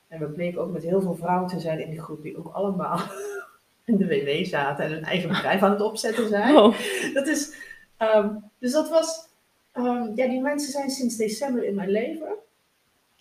[0.09, 2.23] en we bleken ook met heel veel vrouwen te zijn in die groep.
[2.23, 3.01] Die ook allemaal
[3.85, 4.85] in de WW zaten.
[4.85, 6.57] En hun eigen bedrijf aan het opzetten zijn.
[6.57, 6.79] Oh.
[7.15, 7.55] Dat is,
[7.99, 9.29] um, dus dat was...
[9.75, 12.35] Um, ja, die mensen zijn sinds december in mijn leven.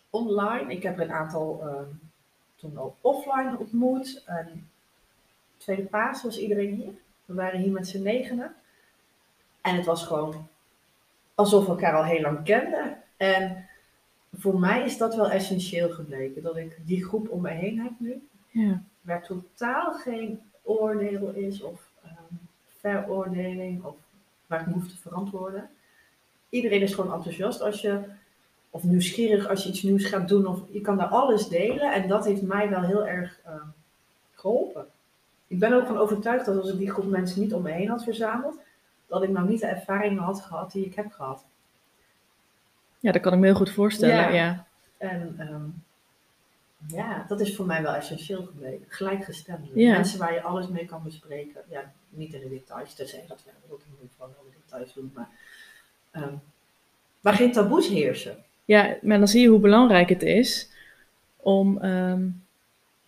[0.09, 0.71] Online.
[0.71, 1.99] Ik heb er een aantal um,
[2.55, 4.23] toen ook offline ontmoet.
[4.25, 4.69] En
[5.57, 6.93] tweede paas was iedereen hier.
[7.25, 8.55] We waren hier met z'n negenen.
[9.61, 10.47] En het was gewoon
[11.35, 12.97] alsof we elkaar al heel lang kenden.
[13.17, 13.64] En
[14.37, 16.43] voor mij is dat wel essentieel gebleken.
[16.43, 18.27] Dat ik die groep om me heen heb nu.
[18.49, 18.81] Ja.
[19.01, 22.39] Waar totaal geen oordeel is of um,
[22.79, 23.83] veroordeling.
[23.83, 23.95] Of
[24.47, 25.69] waar ik me hoef te verantwoorden.
[26.49, 27.99] Iedereen is gewoon enthousiast als je
[28.69, 30.45] of nieuwsgierig als je iets nieuws gaat doen.
[30.45, 31.93] Of je kan daar alles delen.
[31.93, 33.53] En dat heeft mij wel heel erg uh,
[34.33, 34.87] geholpen.
[35.47, 37.89] Ik ben ook van overtuigd dat als ik die groep mensen niet om me heen
[37.89, 38.59] had verzameld,
[39.07, 41.43] dat ik nou niet de ervaringen had gehad die ik heb gehad.
[43.05, 44.15] Ja, dat kan ik me heel goed voorstellen.
[44.15, 44.29] Ja.
[44.29, 44.65] ja.
[44.97, 45.83] En um,
[46.87, 48.85] ja, dat is voor mij wel essentieel gebleken.
[48.87, 49.67] Gelijkgestemde.
[49.73, 49.93] Ja.
[49.93, 51.61] Mensen waar je alles mee kan bespreken.
[51.69, 55.11] Ja, niet in de details, tenzij dat we dat moet van alle details doen.
[55.13, 55.29] Maar
[56.13, 56.41] um,
[57.21, 58.37] waar geen taboes heersen.
[58.65, 60.69] Ja, maar dan zie je hoe belangrijk het is
[61.37, 62.43] om, um,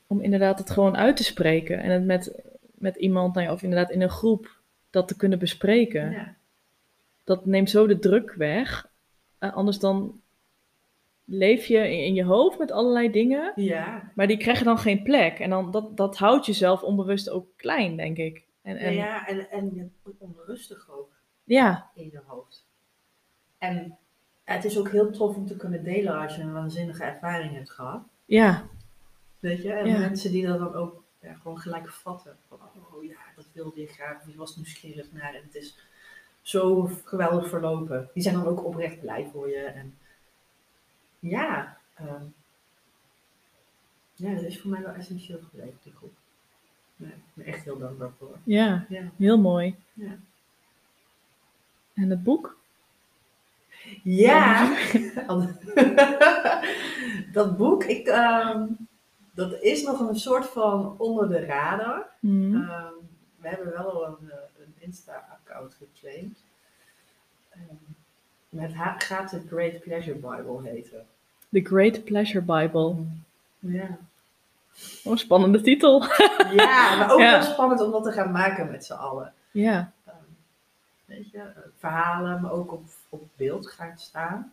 [0.07, 1.79] om inderdaad het gewoon uit te spreken.
[1.79, 2.31] En het met,
[2.73, 4.55] met iemand, nou ja, of inderdaad in een groep,
[4.89, 6.11] dat te kunnen bespreken.
[6.11, 6.35] Ja.
[7.23, 8.87] Dat neemt zo de druk weg.
[9.39, 10.21] Uh, anders dan
[11.25, 13.51] leef je in, in, je hoofd met allerlei dingen.
[13.55, 14.11] Ja.
[14.15, 15.39] Maar die krijgen dan geen plek.
[15.39, 18.45] En dan, dat, dat houdt jezelf onbewust ook klein, denk ik.
[18.61, 21.11] En, en, ja, ja, en, en onrustig ook.
[21.43, 21.91] Ja.
[21.95, 22.65] In je hoofd.
[23.57, 23.97] En
[24.43, 27.69] het is ook heel tof om te kunnen delen als je een waanzinnige ervaring hebt
[27.69, 28.03] gehad.
[28.25, 28.67] Ja.
[29.39, 29.99] Weet je, en ja.
[29.99, 32.37] mensen die dat dan ook ja, gewoon gelijk vatten.
[32.47, 32.59] Van,
[32.93, 35.77] oh ja, dat wilde je graag, je was nieuwsgierig naar en het is
[36.47, 38.09] zo geweldig verlopen.
[38.13, 39.59] Die zijn dan ook oprecht blij voor je.
[39.59, 39.97] En
[41.19, 42.33] ja, um,
[44.13, 46.13] ja, dat is voor mij wel essentieel geweest, die groep.
[46.95, 48.37] Ja, ik ben echt heel dankbaar voor.
[48.43, 49.11] Ja, ja.
[49.17, 49.75] heel mooi.
[49.93, 50.17] Ja.
[51.93, 52.57] En het boek?
[54.03, 54.77] Ja,
[57.37, 58.87] dat boek, ik, um,
[59.33, 62.09] dat is nog een soort van onder de radar.
[62.19, 62.55] Mm.
[62.55, 62.93] Um,
[63.37, 64.93] we hebben wel al een, een
[65.61, 66.37] Insta-account geclaimd.
[68.55, 71.05] Het gaat de Great Pleasure Bible heten.
[71.51, 72.95] The Great Pleasure Bible.
[73.59, 73.97] Ja.
[75.03, 76.03] Oh, spannende titel.
[76.51, 77.31] ja, maar ook ja.
[77.31, 79.33] wel spannend om dat te gaan maken met z'n allen.
[79.51, 79.91] Ja.
[81.05, 81.41] Weet je,
[81.77, 84.51] verhalen, maar ook op, op beeld gaat staan.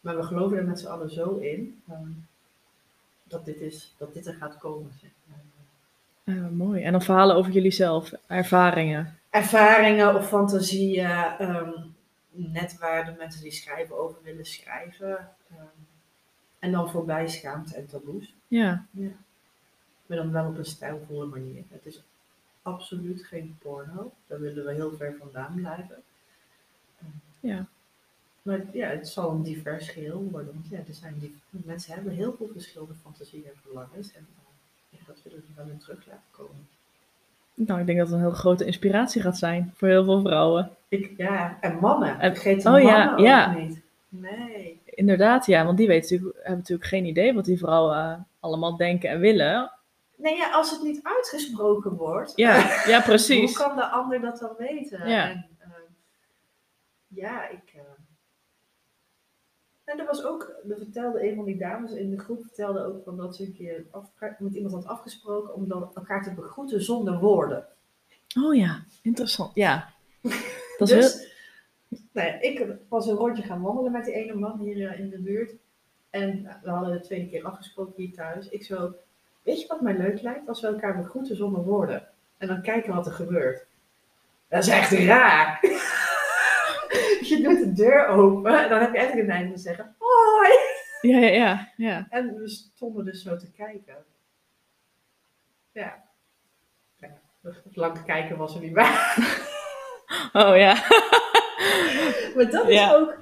[0.00, 2.26] Maar we geloven er met z'n allen zo in um,
[3.24, 4.92] dat, dit is, dat dit er gaat komen.
[5.00, 5.10] Zeg
[6.24, 6.82] uh, mooi.
[6.82, 9.18] En dan verhalen over jullie zelf, ervaringen.
[9.36, 11.42] Ervaringen of fantasieën.
[11.42, 11.94] Um,
[12.30, 15.28] net waar de mensen die schrijven over willen schrijven.
[15.52, 15.86] Um,
[16.58, 18.34] en dan voorbij schaamte en taboes.
[18.48, 18.86] Ja.
[18.90, 19.10] ja.
[20.06, 21.64] Maar dan wel op een stijlvolle manier.
[21.68, 22.02] Het is
[22.62, 24.12] absoluut geen porno.
[24.26, 26.02] Daar willen we heel ver vandaan blijven.
[27.40, 27.66] Ja.
[28.42, 30.52] Maar ja, het zal een divers geheel worden.
[30.52, 34.12] Want ja, er zijn die, mensen hebben heel veel verschillende fantasieën en verlangens.
[34.12, 34.26] En
[34.88, 36.68] ja, dat willen we wel in terug laten komen.
[37.56, 40.70] Nou, ik denk dat het een heel grote inspiratie gaat zijn voor heel veel vrouwen.
[40.88, 42.20] Ik, ja, en mannen.
[42.20, 43.52] En, Vergeet de oh, mannen ja, ook ja.
[43.52, 43.82] niet.
[44.08, 44.80] Nee.
[44.84, 48.76] Inderdaad, ja, want die weten natuurlijk, hebben natuurlijk geen idee wat die vrouwen uh, allemaal
[48.76, 49.72] denken en willen.
[50.16, 52.32] Nee, ja, als het niet uitgesproken wordt.
[52.34, 53.56] Ja, ja precies.
[53.56, 55.08] Hoe kan de ander dat dan weten?
[55.08, 55.66] Ja, en, uh,
[57.08, 57.72] ja ik.
[57.74, 57.82] Uh...
[59.86, 63.04] En er was ook, er vertelde een van die dames in de groep, vertelde ook
[63.04, 63.84] van dat ze een keer
[64.38, 67.66] met iemand had afgesproken om dan elkaar te begroeten zonder woorden.
[68.40, 69.54] Oh ja, interessant.
[69.54, 69.88] Ja.
[70.78, 71.14] Dat is dus,
[71.88, 71.98] heel...
[72.12, 75.18] nou ja, ik was een rondje gaan wandelen met die ene man hier in de
[75.18, 75.54] buurt.
[76.10, 78.48] En nou, we hadden de tweede keer afgesproken hier thuis.
[78.48, 78.94] Ik zo,
[79.42, 80.48] weet je wat mij leuk lijkt?
[80.48, 82.08] Als we elkaar begroeten zonder woorden.
[82.38, 83.66] En dan kijken wat er gebeurt.
[84.48, 85.60] Dat is echt raar.
[87.28, 90.52] je doet de deur open en dan heb je eigenlijk een einde te zeggen, hoi.
[91.00, 91.72] Ja, ja, ja.
[91.76, 92.06] ja.
[92.10, 94.04] En we stonden dus zo te kijken.
[95.72, 96.04] Ja.
[96.96, 97.08] ja.
[97.72, 98.94] Lang kijken was er niet bij.
[100.32, 100.74] Oh ja.
[102.34, 102.94] Maar dat is Ja.
[102.94, 103.16] ook.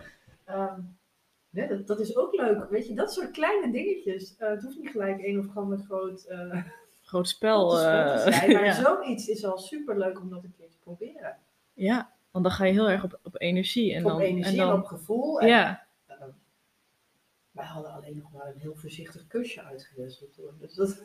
[1.50, 2.70] nee, dat, dat is ook leuk.
[2.70, 4.36] Weet je, dat soort kleine dingetjes.
[4.36, 6.62] eh, het hoeft niet gelijk één of een groot eh
[7.02, 7.70] Groot spel.
[7.70, 8.52] spel te eh, zijn.
[8.54, 8.72] Maar ja.
[8.72, 11.36] zoiets is al super leuk om dat een keer te proberen.
[11.72, 13.94] ja, want dan ga je heel erg op, op energie.
[13.94, 15.40] En op dan, energie en en, dan, op gevoel.
[15.40, 15.86] En, Ja,
[17.50, 20.36] wij hadden alleen nog maar een heel voorzichtig kusje uitgewisseld.
[20.36, 20.54] Hoor.
[20.60, 21.02] Dus dat,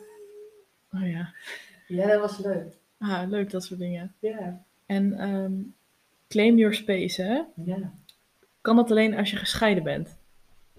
[0.92, 1.34] oh ja.
[1.86, 2.74] ja, dat was leuk.
[2.98, 4.14] Ah, leuk dat soort dingen.
[4.18, 4.64] Ja.
[4.86, 5.52] En ehm,
[6.28, 7.42] claim your space, hè?
[7.64, 7.92] ja.
[8.60, 10.16] Kan dat alleen als je gescheiden bent?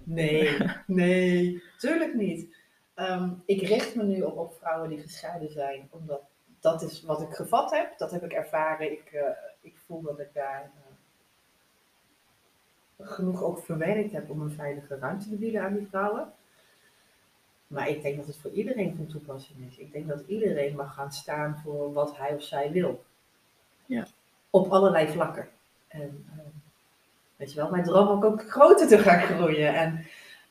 [0.03, 2.55] Nee, nee, tuurlijk niet.
[2.93, 6.21] Ehm, ik richt me nu op, op vrouwen die gescheiden zijn, omdat
[6.59, 7.97] dat is wat ik gevat heb.
[7.97, 8.91] Dat heb ik ervaren.
[8.91, 9.29] Ik, eh,
[9.61, 10.71] ik voel dat ik daar
[12.97, 16.33] eh, genoeg ook verwerkt heb om een veilige ruimte te bieden aan die vrouwen.
[17.67, 19.77] Maar ik denk dat het voor iedereen van toepassing is.
[19.77, 23.03] Ik denk dat iedereen mag gaan staan voor wat hij of zij wil.
[23.85, 24.07] Ja.
[24.49, 25.49] Op allerlei vlakken.
[25.87, 26.49] En ehm,
[27.35, 29.75] weet je wel, mijn droom ook, ook groter te gaan groeien.
[29.75, 30.05] En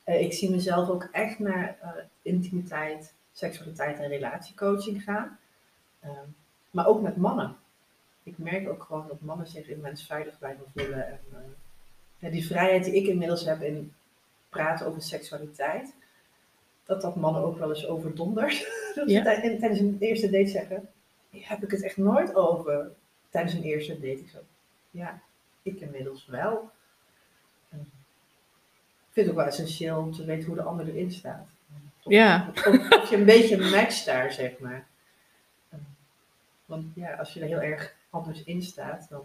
[0.05, 1.79] eh, ik zie mezelf ook echt naar
[2.23, 5.39] intimiteit, seksualiteit en relatiecoaching gaan.
[6.01, 6.27] Ehm,
[6.71, 7.57] maar ook met mannen.
[8.31, 11.07] Ik merk ook gewoon dat mannen zich immens veilig blijven voelen.
[11.07, 11.39] En eh,
[12.19, 13.93] ja, die vrijheid die ik inmiddels heb in
[14.49, 15.95] praten over seksualiteit,
[16.85, 18.59] dat dat mannen ook wel eens overdondert.
[18.95, 19.19] dat Ja.
[19.19, 20.89] ze tij- tijdens een eerste date zeggen,
[21.31, 22.91] "Hier heb ik het echt nooit over.
[23.31, 24.07] Tijdens een eerste date.
[24.21, 24.39] Ik zo,
[24.91, 25.21] ja,
[25.63, 26.71] ik inmiddels wel.
[27.71, 31.47] Ik vind het ook wel essentieel om te weten hoe de ander erin staat.
[32.03, 32.49] Of, Ja.
[32.49, 34.87] of, of je een beetje matcht daar, zeg maar.
[36.67, 39.23] Want ja, als je er heel erg anders in staat, dan,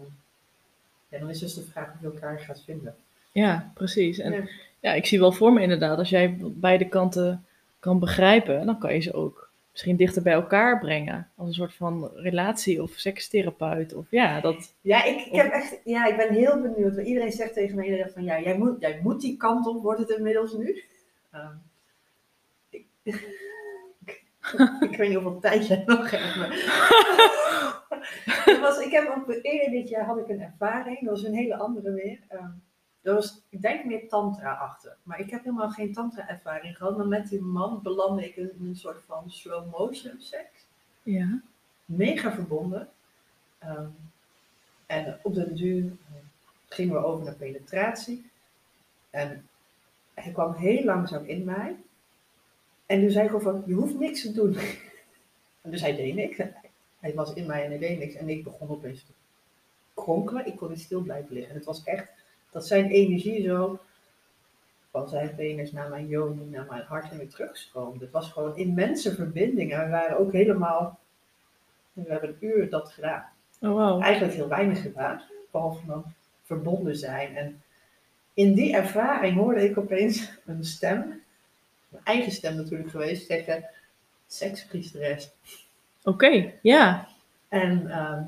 [1.08, 2.94] ja, dan is dus de vraag of je elkaar gaat vinden.
[3.32, 4.18] Ja, precies.
[4.18, 4.48] En Ja.
[4.80, 7.44] ja, ik zie wel voor me inderdaad, als jij beide kanten
[7.78, 11.28] kan begrijpen, dan kan je ze ook misschien dichter bij elkaar brengen.
[11.34, 13.94] Als een soort van relatie of sekstherapeut.
[13.94, 14.74] Of ja, dat.
[14.80, 16.94] Ja, ik, ik, heb echt, ja, ik ben heel benieuwd.
[16.94, 19.82] Want iedereen zegt tegen mij iedereen van, ja, jij moet, jij moet die kant op,
[19.82, 20.82] wordt het inmiddels nu.
[21.30, 21.52] Ehm,
[22.70, 22.84] ik,
[24.90, 26.12] ik weet niet hoeveel tijd jij nog.
[28.46, 31.34] Er was, ik heb ook eerder dit jaar had ik een ervaring, dat was een
[31.34, 32.18] hele andere weer.
[32.28, 32.50] Ehm,
[33.02, 34.96] dat was, ik denk meer tantra achter.
[35.02, 36.96] Maar ik heb helemaal geen tantra ervaring gehad.
[36.96, 40.66] Maar met die man belandde ik in een soort van slow motion seks
[41.02, 41.40] Ja.
[41.84, 42.88] mega verbonden.
[43.58, 43.88] Ehm,
[44.86, 46.14] en op de duur eh,
[46.68, 48.30] gingen we over naar penetratie.
[49.10, 49.48] En
[50.14, 51.76] hij kwam heel langzaam in mij.
[52.86, 54.56] En toen zei ik gewoon van, je hoeft niks te doen.
[55.62, 56.38] En dus hij deed niks.
[57.00, 58.14] Hij was in mij en hij deed niks.
[58.14, 59.12] En ik begon opeens te
[59.94, 60.46] kronkelen.
[60.46, 61.50] Ik kon niet stil blijven liggen.
[61.50, 62.10] En het was echt,
[62.50, 63.78] dat zijn energie zo
[64.90, 68.04] van zijn penis naar mijn joni, naar mijn hart en weer terugstroomde.
[68.04, 69.72] Het was gewoon immense verbinding.
[69.72, 70.98] En we waren ook helemaal
[72.04, 73.24] we hebben een uur dat gedaan.
[73.60, 74.02] Oh, wow.
[74.02, 76.04] Eigenlijk heel weinig gedaan, behalve dan
[76.42, 77.36] verbonden zijn.
[77.36, 77.62] En
[78.34, 81.22] in die ervaring hoorde ik opeens een stem,
[81.88, 83.64] mijn eigen stem natuurlijk geweest, zeggen:
[84.26, 85.30] sekspriesteres.
[86.02, 87.08] Oké, ja.
[87.48, 88.22] En ehm,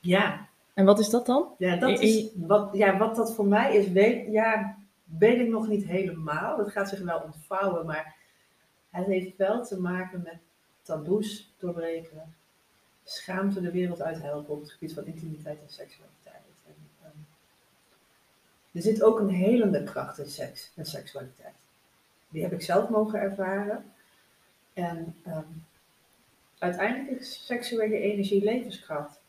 [0.00, 1.54] ja, En wat is dat dan?
[1.58, 5.68] ja, dat is wat, ja, wat dat voor mij is, weet, ja, weet ik nog
[5.68, 6.58] niet helemaal.
[6.58, 8.16] Het gaat zich wel ontvouwen, maar
[8.90, 10.38] het heeft wel te maken met
[10.82, 12.34] taboes doorbreken,
[13.04, 16.42] schaamte de wereld uit helpen op het gebied van intimiteit en seksualiteit.
[16.66, 17.16] En, ehm,
[18.72, 21.54] er zit ook een helende kracht in seks en seksualiteit.
[22.28, 23.84] Die heb ik zelf mogen ervaren.
[24.72, 25.44] En ehm,
[26.58, 29.20] uiteindelijk is seksuele energie levenskracht.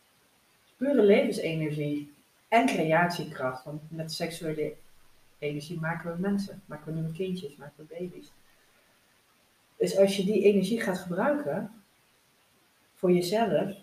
[0.78, 2.14] Pure levensenergie
[2.48, 3.64] en creatiekracht.
[3.64, 4.74] Want met seksuele
[5.38, 8.32] energie maken we mensen, maken we nieuwe kindjes, maken we baby's.
[9.78, 11.72] Dus als je die energie gaat gebruiken
[12.94, 13.76] voor jezelf,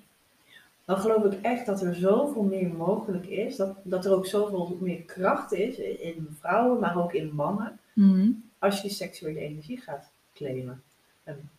[0.84, 3.56] dan geloof ik echt dat er zoveel meer mogelijk is.
[3.56, 7.78] Dat, dat er ook zoveel meer kracht is in vrouwen, maar ook in mannen.
[7.92, 8.30] Mhm.
[8.66, 10.82] Als je die seksuele energie gaat claimen
[11.24, 11.50] en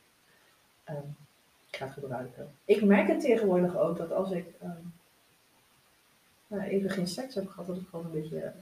[1.72, 2.50] gaat gebruiken.
[2.66, 4.82] Ik merk het tegenwoordig ook dat als ik ehm,
[6.48, 8.54] nou, even geen seks heb gehad, dat ik gewoon een beetje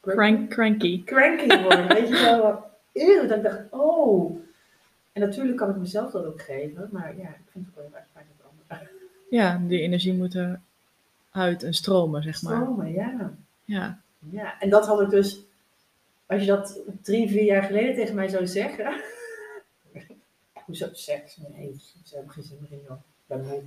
[0.00, 1.04] Crank, cranky.
[1.04, 1.86] cranky word.
[1.92, 4.40] Weet je wel, wat eeuw, dat ik dacht, oh.
[5.12, 7.94] En natuurlijk kan ik mezelf dat ook geven, maar ja, ik vind het wel heel
[7.96, 8.90] erg fijn dat anderen
[9.38, 10.60] Ja, die energie moet er
[11.30, 12.60] uit en stromen, zeg maar.
[12.62, 13.34] stromen, ja.
[13.64, 14.00] Ja.
[14.30, 15.45] Ja, en dat had ik dus
[16.26, 19.00] als je dat drie, vier jaar geleden tegen mij zou zeggen.
[20.66, 21.36] Hoezo seks?
[21.36, 21.74] Nee,
[22.04, 22.96] ze hebben geen zin meer in, joh.
[23.26, 23.62] Ben moe.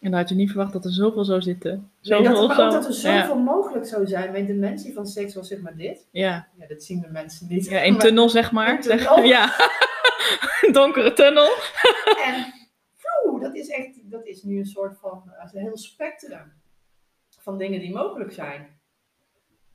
[0.00, 1.70] En dan had je niet verwacht dat er zoveel zou zitten.
[1.72, 2.64] Nee, Zoveel dat, zo.
[2.64, 3.20] ook dat er Ja.
[3.20, 4.32] zoveel mogelijk zou zijn.
[4.32, 6.06] Mijn dimensie van seks was zeg maar dit.
[6.10, 6.48] Ja.
[6.58, 7.64] Ja, dat zien de mensen niet.
[7.64, 8.76] ja, in Maar- tunnel zeg maar.
[8.76, 9.54] Een Zeg- ja.
[10.60, 11.48] Een donkere tunnel.
[12.24, 12.52] En
[12.96, 15.22] vloe, dat is echt, dat is nu een soort van,
[15.52, 16.52] een heel spectrum
[17.40, 18.78] van dingen die mogelijk zijn.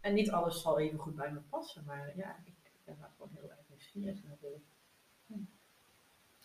[0.01, 2.53] En niet alles zal even goed bij me passen, maar ja, ik
[2.85, 4.37] ben daar gewoon heel erg nieuwsgierig naar.
[4.41, 4.61] wil.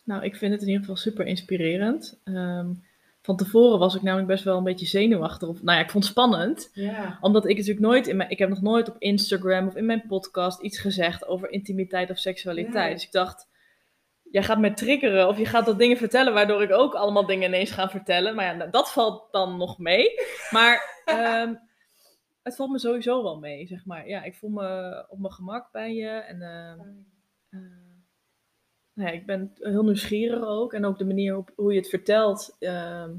[0.03, 2.19] Nou, ik vind het in ieder geval super inspirerend.
[2.23, 2.73] Ehm,
[3.21, 5.47] van tevoren was ik namelijk best wel een beetje zenuwachtig.
[5.47, 6.69] Of, nou ja, ik vond het spannend.
[6.73, 8.29] Ja, Omdat ik natuurlijk nooit in mijn...
[8.29, 12.17] Ik heb nog nooit op Instagram of in mijn podcast iets gezegd over intimiteit of
[12.17, 12.93] seksualiteit.
[12.93, 13.47] Dus ik dacht,
[14.31, 17.47] jij gaat me triggeren of je gaat dat dingen vertellen waardoor ik ook allemaal dingen
[17.47, 18.35] ineens ga vertellen.
[18.35, 20.07] Maar ja, dat valt dan nog mee.
[20.49, 21.53] Maar ehm,
[22.45, 24.07] het valt me sowieso wel mee, zeg maar.
[24.07, 26.41] Ja, ik voel me op mijn gemak bij je en...
[26.41, 26.79] ehm,
[27.49, 27.59] eh,
[28.93, 30.73] nou ja, ik ben heel nieuwsgierig ook.
[30.73, 32.55] En ook de manier op hoe je het vertelt.
[32.59, 33.13] ehm,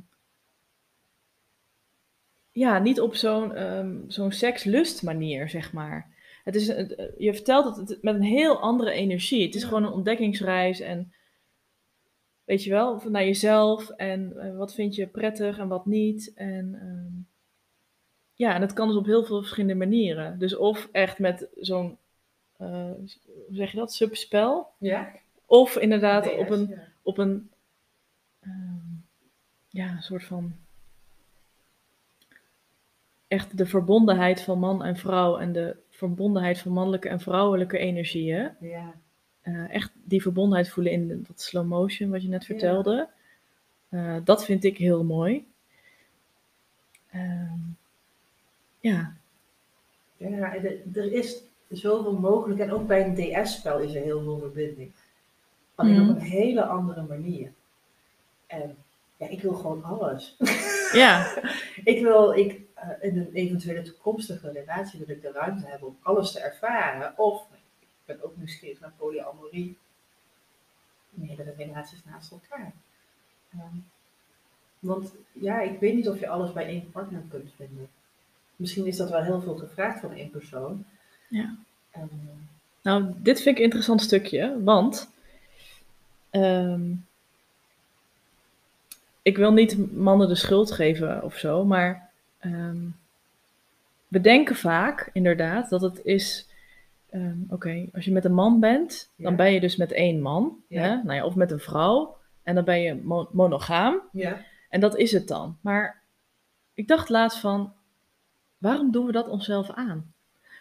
[2.53, 6.15] ja, niet op zo'n ehm zo'n sekslust manier, zeg maar.
[6.45, 9.45] Het is, een- eh, je vertelt het met een heel andere energie.
[9.47, 9.69] Het is Ja.
[9.69, 10.81] gewoon een ontdekkingsreis.
[10.81, 11.13] En
[12.45, 13.91] weet je wel, naar jezelf.
[13.91, 16.33] En eh, wat vind je prettig en wat niet.
[16.35, 16.75] En
[18.37, 20.39] ja, en dat kan dus op heel veel verschillende manieren.
[20.39, 21.97] Dus of echt met zo'n,
[22.57, 24.69] eh, hoe zeg je dat, subspel.
[24.79, 25.13] ja.
[25.47, 26.83] Of inderdaad DS, op een, ja.
[27.03, 27.51] op een
[28.41, 28.77] ehm,
[29.69, 30.55] ja, een soort van
[33.29, 38.51] echt de verbondenheid van man en vrouw en de verbondenheid van mannelijke en vrouwelijke energieën.
[38.61, 38.95] Ja.
[39.41, 42.47] Eh, echt die verbondenheid voelen in de- dat slow motion wat je net Ja.
[42.47, 43.09] vertelde.
[43.89, 45.47] Eh, dat vind ik heel mooi.
[47.11, 47.59] Ehm,
[48.89, 49.15] ja,
[50.17, 52.61] Ja, er- is zoveel mogelijk.
[52.61, 53.15] En ook bij een
[53.45, 54.93] DS-spel is er heel veel verbinding.
[55.75, 56.11] Alleen Mhm.
[56.11, 57.53] op een hele andere manier.
[58.47, 58.77] En
[59.17, 60.37] ja, ik wil gewoon alles.
[60.93, 61.35] ja,
[61.93, 65.99] Ik wil, ik, eh, in een eventuele toekomstige relatie wil ik de ruimte hebben om
[66.03, 67.19] alles te ervaren.
[67.19, 67.43] Of,
[67.81, 69.79] ik ben ook nieuwsgierig naar polyamorie.
[71.11, 72.73] Meerdere relaties naast elkaar.
[73.53, 73.77] Ehm,
[74.79, 77.89] want ja, ik weet niet of je alles bij één partner kunt vinden.
[78.57, 80.85] Misschien is dat wel heel veel gevraagd van één persoon.
[81.29, 81.57] Ja.
[81.91, 82.05] Ehm,
[82.83, 85.11] Nou, dit vind ik een interessant stukje, want
[86.31, 86.93] ehm,
[89.23, 92.77] ik wil niet mannen de schuld geven of zo, maar ehm,
[94.09, 96.47] we denken vaak inderdaad dat het is,
[97.49, 100.83] oké, als je met een man bent, dan ben je dus met één man, Ja.
[100.83, 100.89] hè?
[101.03, 104.45] Nou ja, of met een vrouw, en dan ben je mo- monogaam, ja.
[104.71, 105.57] en dat is het dan.
[105.61, 106.03] Maar
[106.75, 107.73] ik dacht laatst van,
[108.59, 110.15] waarom doen we dat onszelf aan?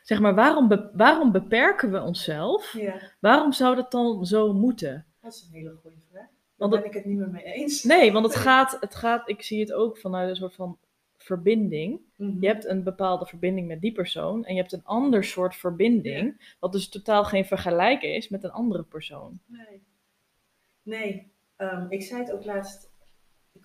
[0.03, 2.73] Zeg maar, waarom, be- waarom beperken we onszelf?
[2.73, 5.05] ja, Waarom zou dat dan zo moeten?
[5.21, 6.21] dat is een hele goede vraag.
[6.57, 7.83] Daar Want ben ik het niet meer mee eens.
[7.83, 10.77] Nee, want het gaat, het gaat, ik zie het ook vanuit een soort van
[11.17, 11.99] verbinding.
[12.15, 12.37] Mhm.
[12.39, 16.55] Je hebt een bepaalde verbinding met die persoon en je hebt een ander soort verbinding,
[16.59, 19.39] wat dus totaal geen vergelijk is met een andere persoon.
[19.45, 19.83] Nee.
[20.81, 22.91] Nee, ehm, ik zei het ook laatst.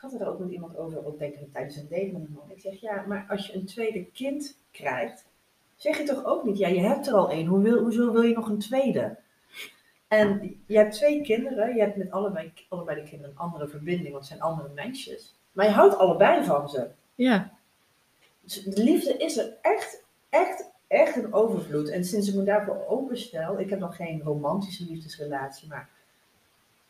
[0.01, 2.22] Ik had het er ook met iemand over, ook denk ik tijdens een date met
[2.22, 2.51] een man.
[2.51, 5.24] Ik zeg ja, maar als je een tweede kind krijgt,
[5.76, 8.22] zeg je toch ook niet, ja, je hebt er al één, hoe wil, hoezo wil
[8.22, 9.18] je nog een tweede?
[10.09, 14.11] En je hebt twee kinderen, je hebt met allebei, allebei de kinderen een andere verbinding,
[14.11, 15.34] want het zijn andere meisjes.
[15.53, 16.88] Maar je houdt allebei van ze.
[17.14, 17.53] Ja,
[18.40, 21.88] Dus de liefde is er echt, echt, echt een overvloed.
[21.88, 25.88] En sinds ik me daarvoor openstel, ik heb nog geen romantische liefdesrelatie, maar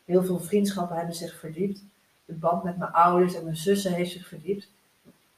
[0.05, 1.85] heel veel vriendschappen hebben zich verdiept.
[2.31, 4.71] De band met mijn ouders en mijn zussen heeft zich verdiept.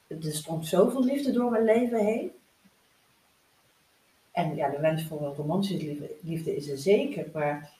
[0.07, 2.31] Er stond zoveel liefde door mijn leven heen.
[4.31, 7.71] En ja, de wens voor romantische liefde, liefde is er zeker, maar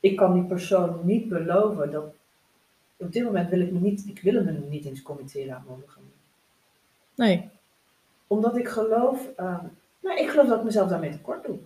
[0.00, 2.14] ik kan die persoon niet beloven dat.
[2.96, 6.14] Op dit moment wil ik me niet, ik wil me niet eens committeren aan monogamie
[7.16, 7.50] nee,
[8.26, 9.64] omdat ik geloof, ehm,
[10.00, 11.58] nou, ik geloof dat ik mezelf daarmee tekort doe.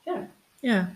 [0.00, 0.28] Ja.
[0.60, 0.94] ja,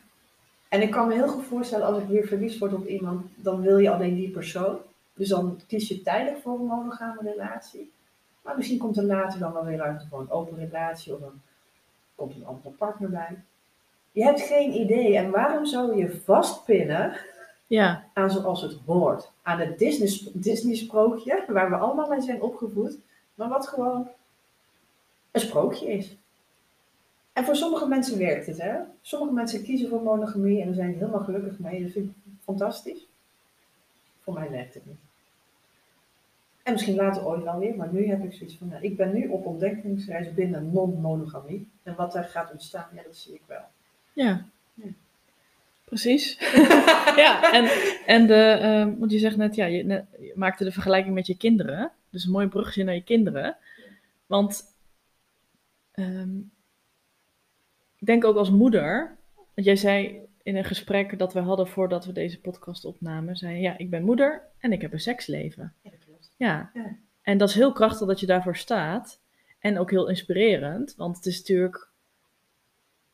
[0.68, 3.60] En ik kan me heel goed voorstellen, als ik weer verliefd word op iemand, dan
[3.60, 4.78] wil je alleen die persoon.
[5.14, 7.92] Dus dan kies je tijdelijk voor een monogame relatie.
[8.42, 11.40] Maar misschien komt er later dan wel weer ruimte voor een open relatie of dan
[12.14, 13.38] komt een andere partner bij.
[14.12, 15.16] Je hebt geen idee.
[15.16, 17.16] En waarom zou je vastpinnen
[17.66, 19.30] ja, aan zoals het hoort?
[19.42, 22.98] Aan het Disney- Disney-sprookje, waar we allemaal mee zijn opgevoed,
[23.34, 24.08] maar wat gewoon
[25.30, 26.16] een sprookje is.
[27.36, 28.74] En voor sommige mensen werkt het, hè?
[29.02, 31.82] Sommige mensen kiezen voor monogamie en zijn helemaal gelukkig mee.
[31.82, 32.12] Dat vind ik
[32.44, 33.06] fantastisch.
[34.22, 34.96] Voor mij werkt het niet.
[36.62, 39.12] En misschien later ooit wel weer, maar nu heb ik zoiets van, nou, ik ben
[39.12, 41.68] nu op ontdekkingsreis binnen non-monogamie.
[41.82, 43.64] En wat daar gaat ontstaan, ja, dat zie ik wel.
[44.12, 44.44] Ja.
[44.74, 44.88] Ja.
[45.84, 46.38] Precies.
[47.24, 47.64] ja, en,
[48.06, 51.26] en de, ehm, want je zegt net, ja, je, net- je maakte de vergelijking met
[51.26, 51.90] je kinderen.
[52.10, 53.56] Dus een mooi bruggetje naar je kinderen.
[54.26, 54.64] Want
[55.92, 56.28] ehm,
[58.06, 62.04] ik denk ook als moeder, want jij zei in een gesprek dat we hadden voordat
[62.04, 65.74] we deze podcast opnamen, zei je, ja, ik ben moeder en ik heb een seksleven.
[65.82, 66.32] Ja, klopt.
[66.36, 66.70] Ja.
[66.74, 66.96] Ja.
[67.22, 69.20] En dat is heel krachtig dat je daarvoor staat.
[69.58, 71.88] En ook heel inspirerend, want het is natuurlijk,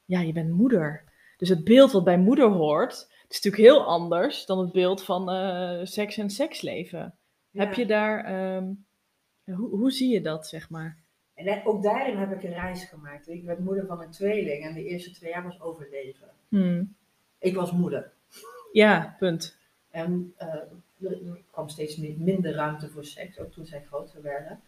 [0.05, 1.05] ja, je bent moeder.
[1.37, 2.93] Dus het beeld wat bij moeder hoort,
[3.29, 7.15] is natuurlijk heel anders dan het beeld van eh, seks en seksleven.
[7.53, 8.73] Heb je daar, ehm,
[9.45, 11.02] hoe, hoe zie je dat, zeg maar?
[11.35, 13.29] En ook daarin heb ik een reis gemaakt.
[13.29, 16.29] Ik werd moeder van een tweeling en de eerste twee jaar was overleven.
[16.49, 16.95] Hmm.
[17.39, 18.13] Ik was moeder.
[18.73, 19.57] Ja, punt.
[19.91, 20.55] En eh,
[21.01, 24.61] er kwam steeds minder ruimte voor seks, ook toen zij groter werden.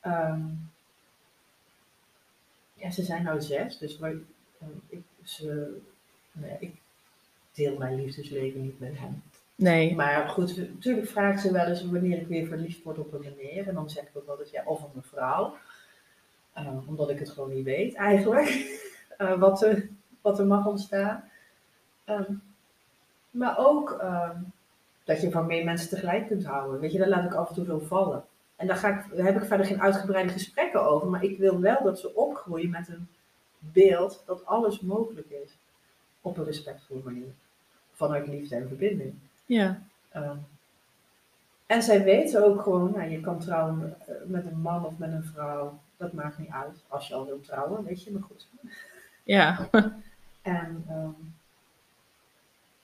[0.00, 0.40] Ehm,
[2.74, 4.16] ja, ze zijn nou zes, dus wij,
[4.58, 5.78] eh, ik, ze,
[6.58, 6.74] ik
[7.52, 9.22] deel mijn liefdesleven niet met hen.
[9.54, 9.94] Nee.
[9.94, 13.68] Maar goed, natuurlijk vraagt ze wel eens wanneer ik weer verliefd word op een meneer.
[13.68, 15.56] En dan zeg ik ook altijd ja, of op een vrouw.
[16.52, 18.80] Eh, omdat ik het gewoon niet weet eigenlijk.
[19.18, 19.88] eh, wat, er,
[20.20, 21.24] wat er mag ontstaan.
[22.04, 22.32] Ehm,
[23.30, 24.36] maar ook ehm,
[25.04, 26.80] dat je van meer mensen tegelijk kunt houden.
[26.80, 28.24] Weet je, dat laat ik af en toe zo vallen.
[28.56, 31.08] En daar, ga ik, daar heb ik verder geen uitgebreide gesprekken over.
[31.08, 33.08] Maar ik wil wel dat ze opgroeien met een
[33.58, 35.56] beeld dat alles mogelijk is.
[36.20, 37.32] Op een respectvolle manier.
[37.92, 39.14] Vanuit liefde en verbinding.
[39.46, 39.82] Ja.
[40.10, 40.36] Ehm,
[41.66, 45.12] en zij weten ook gewoon, nou, je kan trouwen eh, met een man of met
[45.12, 45.78] een vrouw.
[46.02, 46.84] Dat maakt niet uit.
[46.88, 48.48] Als je al wilt trouwen, weet je, maar goed.
[49.22, 49.68] Ja.
[50.42, 51.10] En ehm,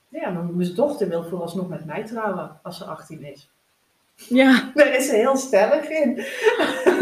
[0.08, 3.50] ja, mijn mijn dochter wil vooralsnog met mij trouwen als ze 18 is.
[4.14, 4.70] Ja.
[4.74, 6.18] Daar is ze heel stellig in.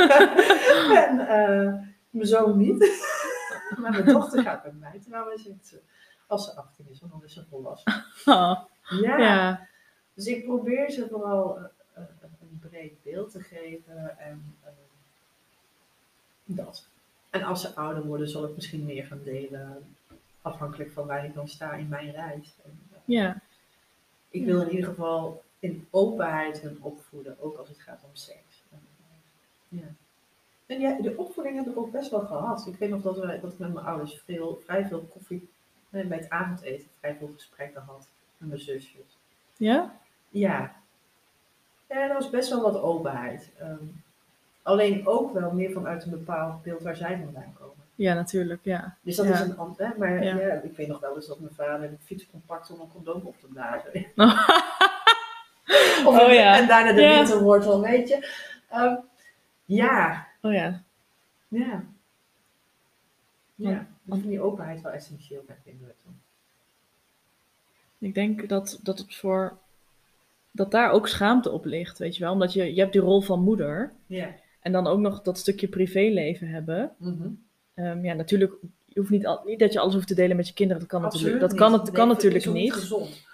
[1.05, 2.79] en eh, mijn zoon niet.
[3.79, 5.81] maar mijn dochter gaat met mij trouwen, ze.
[6.27, 8.05] Als ze 18 is, want dan is ze volwassen.
[8.25, 8.61] Oh,
[9.03, 9.19] Ja.
[9.19, 9.69] ja.
[10.15, 11.65] Dus ik probeer ze vooral eh,
[11.95, 12.03] eh,
[12.41, 14.57] een breed beeld te geven en
[16.47, 16.87] dat.
[17.31, 19.97] En als ze ouder worden, zal ik misschien meer gaan delen,
[20.43, 22.55] afhankelijk van waar ik dan sta in mijn reis.
[22.65, 23.41] En, eh, Ja.
[24.31, 28.63] ik wil in ieder geval in openheid hun opvoeden, ook als het gaat om seks.
[28.71, 29.87] En, eh, ja.
[30.67, 32.67] En ja, de opvoeding heb ik ook best wel gehad.
[32.67, 35.49] Ik weet nog dat, we, dat ik met mijn ouders veel, vrij veel koffie,
[35.89, 39.17] bij het avondeten, vrij veel gesprekken had met mijn zusjes.
[39.57, 39.97] Ja?
[40.29, 40.75] Ja.
[41.89, 43.51] Ja, er was best wel wat openheid.
[43.59, 43.85] Ehm,
[44.67, 47.75] alleen ook wel meer vanuit een bepaald beeld waar zij vandaan komen.
[47.95, 48.97] Ja, natuurlijk, ja.
[49.01, 49.33] Dus dat Ja.
[49.35, 49.87] is een ander.
[49.87, 50.37] hè, Maar Ja.
[50.37, 50.53] ja.
[50.53, 53.41] ik weet nog wel eens dat mijn vader de fiets pakken om een condoom op
[53.41, 54.07] te blazen.
[56.07, 56.57] Of Oh ja.
[56.59, 57.17] En daarna de Ja.
[57.17, 58.31] winterwortel, weet je.
[58.69, 58.95] Ehm,
[59.65, 60.83] ja, Oh ja.
[61.49, 61.83] ja.
[63.55, 65.95] Ja, ik vind die openheid wel essentieel bij kinderen.
[67.99, 69.57] Ik denk dat, dat het voor
[70.51, 72.33] dat daar ook schaamte op ligt, weet je wel.
[72.33, 74.29] Omdat je, je hebt die rol van moeder Ja.
[74.67, 76.95] En dan ook nog dat stukje privéleven hebben.
[76.99, 77.29] Mhm.
[77.75, 78.53] Ehm, ja, natuurlijk,
[78.85, 80.83] je hoeft niet, al, niet dat je alles hoeft te delen met je kinderen.
[80.83, 81.81] Dat kan natuurlijk, dat kan, niet.
[81.81, 82.73] het, Nee, kan dat natuurlijk niet.
[82.73, 83.25] gezond.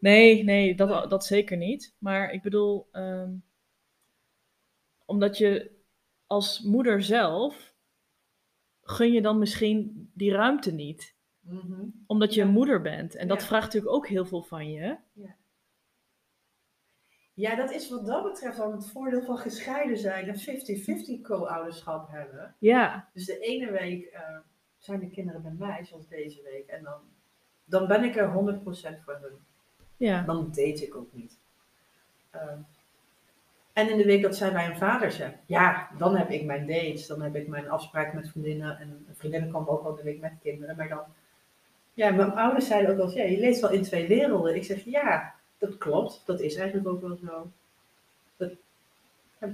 [0.00, 1.94] Nee, nee, dat, dat zeker niet.
[1.98, 3.30] Maar ik bedoel, ehm,
[5.04, 5.70] omdat je
[6.26, 7.74] als moeder zelf
[8.82, 11.14] gun je dan misschien die ruimte niet.
[11.40, 11.84] Mhm.
[12.06, 12.46] Omdat je Ja.
[12.46, 13.14] een moeder bent.
[13.14, 13.46] En dat Ja.
[13.46, 14.96] vraagt natuurlijk ook heel veel van je.
[15.12, 15.36] Ja,
[17.56, 20.40] dat is wat dat betreft dan het voordeel van gescheiden zijn en
[21.18, 22.54] 50-50 co-ouderschap hebben.
[22.58, 24.36] Ja, Dus de ene week eh,
[24.78, 26.66] zijn de kinderen bij mij, zoals deze week.
[26.66, 27.00] En dan,
[27.64, 29.38] dan ben ik er 100% voor hun.
[29.96, 31.38] ja, Dan date ik ook niet.
[32.30, 32.58] Ehm,
[33.72, 36.66] en in de week dat zij bij hun vader zijn, ja, dan heb ik mijn
[36.66, 37.06] dates.
[37.06, 38.78] Dan heb ik mijn afspraken met vriendinnen.
[38.78, 40.76] En vriendinnen komen ook wel de week met kinderen.
[40.76, 41.02] Maar dan,
[41.94, 44.54] ja, mijn ouders zeiden ook wel ja, je leeft wel in twee werelden.
[44.54, 46.22] Ik zeg, ja, dat klopt.
[46.24, 47.50] Dat is eigenlijk ook wel zo.
[48.36, 48.50] Dat,
[49.40, 49.46] ja,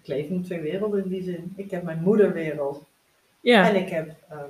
[0.00, 1.52] ik leef in twee werelden in die zin.
[1.56, 2.84] Ik heb mijn moederwereld.
[3.40, 3.68] ja.
[3.68, 4.14] En ik heb.
[4.28, 4.48] ehm,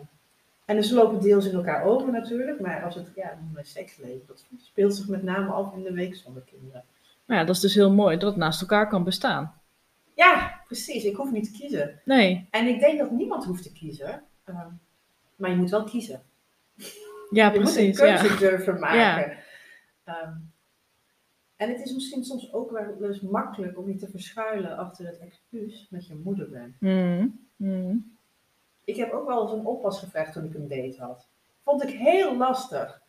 [0.64, 4.22] en dus ze lopen deels in elkaar over natuurlijk, maar als het ja, mijn seksleven,
[4.26, 6.84] dat speelt zich met name af in de week zonder kinderen.
[7.24, 9.61] Maar ja, dat is dus heel mooi dat het naast elkaar kan bestaan.
[10.14, 11.04] Ja, precies.
[11.04, 12.00] Ik hoef niet te kiezen.
[12.04, 14.66] Nee, En ik denk dat niemand hoeft te kiezen, ehm,
[15.36, 16.22] maar je moet wel kiezen.
[17.30, 17.76] ja, je precies.
[17.98, 18.36] moet een keuze Ja.
[18.50, 18.98] durven maken.
[18.98, 19.32] Ja.
[20.04, 20.32] Ehm,
[21.57, 25.18] en het is misschien soms ook wel eens makkelijk om je te verschuilen achter het
[25.18, 26.80] excuus dat je moeder bent.
[26.80, 28.16] Mm, mm.
[28.84, 31.26] Ik heb ook wel eens een oppas gevraagd toen ik een date had.
[31.64, 32.86] Vond ik heel lastig.
[32.86, 33.00] Dat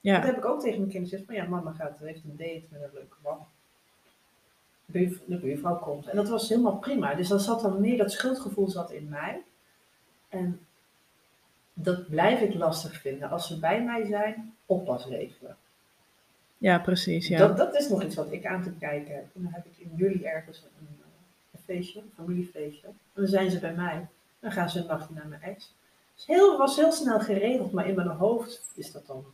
[0.00, 1.24] Ja, heb ik ook tegen mijn kinderen gezegd.
[1.24, 3.46] Van ja, mama gaat, heeft een date met een leuke man.
[5.26, 6.06] de buurvrouw komt.
[6.06, 7.14] En dat was helemaal prima.
[7.14, 9.42] Dus dan zat dan meer, dat schuldgevoel zat in mij.
[10.28, 10.60] En
[11.72, 13.30] dat blijf ik lastig vinden.
[13.30, 15.56] Als ze bij mij zijn, oppas regelen.
[16.58, 17.28] Ja, precies.
[17.28, 17.38] Ja.
[17.38, 19.24] Dat, dat is nog iets wat ik aan te kijken heb.
[19.34, 21.06] En dan heb ik in juli ergens een, eh,
[21.52, 22.86] een feestje, een familiefeestje.
[22.86, 24.06] En dan zijn ze bij mij.
[24.40, 25.74] Dan gaan ze een nachtje naar mijn ex.
[26.12, 29.24] Het is heel, was heel snel geregeld, maar in mijn hoofd is dat dan...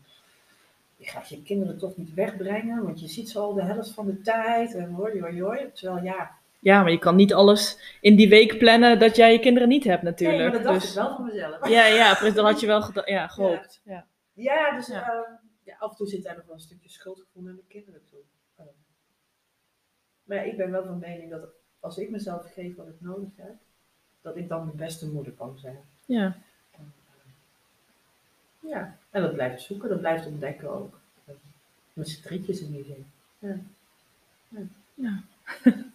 [0.96, 4.06] Je gaat je kinderen toch niet wegbrengen, want je ziet ze al de helft van
[4.06, 4.74] de tijd.
[4.74, 5.70] En hoi, hoi, hoi.
[5.72, 6.30] Terwijl ja,
[6.64, 9.84] ja, maar je kan niet alles in die week plannen dat jij je kinderen niet
[9.84, 10.42] hebt nee, natuurlijk.
[10.42, 10.90] maar dat dacht dus...
[10.90, 11.68] ik wel van mezelf.
[11.68, 13.80] Ja, ja, dan had je wel ja, gehoopt.
[13.84, 14.04] Ja.
[14.32, 15.02] Ja, dus Ja.
[15.02, 15.30] ehm,
[15.64, 18.20] ja, af en toe zit daar nog wel een stukje schuldgevoel naar mijn kinderen toe.
[18.56, 18.68] Ehm,
[20.24, 21.48] maar ja, ik ben wel van mening dat
[21.80, 23.54] als ik mezelf geef wat ik nodig heb,
[24.20, 25.78] dat ik dan de beste moeder kan zijn.
[26.06, 26.36] Ja.
[26.70, 26.92] En,
[28.60, 31.00] ehm, ja, en dat blijft zoeken, dat blijft ontdekken ook.
[31.92, 33.06] Met z'n drietjes in die zin.
[33.38, 33.58] Ja.
[34.48, 34.66] Ja.
[34.94, 35.22] Ja.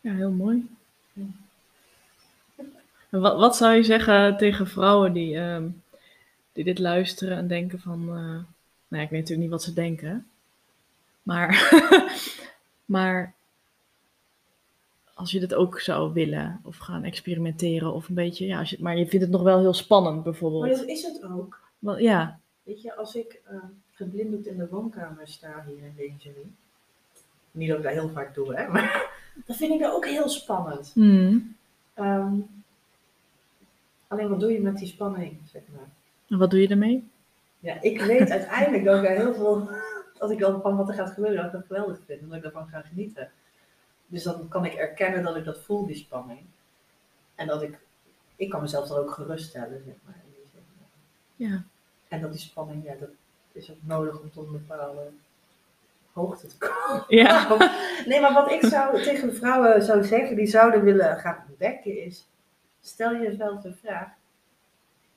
[0.00, 0.76] Ja, heel mooi.
[1.12, 1.24] Ja.
[3.08, 5.68] Wat, wat zou je zeggen tegen vrouwen die, ehm,
[6.58, 8.00] die dit luisteren en denken van...
[8.00, 8.44] eh, nou
[8.88, 10.26] ja, ik weet natuurlijk niet wat ze denken.
[11.22, 11.72] Maar,
[12.94, 13.34] maar
[15.14, 18.46] als je dit ook zou willen of gaan experimenteren of een beetje...
[18.46, 20.78] Ja, als je, maar je vindt het nog wel heel spannend Maar bijvoorbeeld.
[20.78, 21.60] dat is het ook.
[21.78, 26.52] Wel, ja, Weet je, als ik ehm geblinddoekt in de woonkamer sta hier in lingerie,
[27.50, 29.10] niet dat ik dat heel vaak doe, hè, maar
[29.46, 30.90] dan vind ik dat ook heel spannend.
[30.94, 31.56] Hmm.
[31.94, 32.34] Ehm,
[34.08, 35.88] alleen wat doe je met die spanning, zeg maar?
[36.28, 37.10] En wat doe je ermee?
[37.60, 39.68] Ja, ik weet uiteindelijk dat ik daar heel veel,
[40.18, 42.36] als ik dan van wat er gaat gebeuren, dat ik dat geweldig vind en dat
[42.36, 43.30] ik daarvan ga genieten.
[44.06, 46.40] Dus dan kan ik erkennen dat ik dat voel, die spanning.
[47.34, 47.78] En dat ik,
[48.36, 50.14] ik kan mezelf dan ook geruststellen, zeg maar.
[50.14, 51.48] in die zin.
[51.48, 51.62] Ja.
[52.08, 53.08] En dat die spanning, ja, dat
[53.52, 55.10] is ook nodig om tot een bepaalde
[56.12, 57.04] hoogte te komen.
[57.08, 57.56] Ja.
[58.06, 62.28] Nee, maar wat ik zou tegen vrouwen zou zeggen die zouden willen gaan ontdekken is,
[62.80, 64.08] stel jezelf de vraag,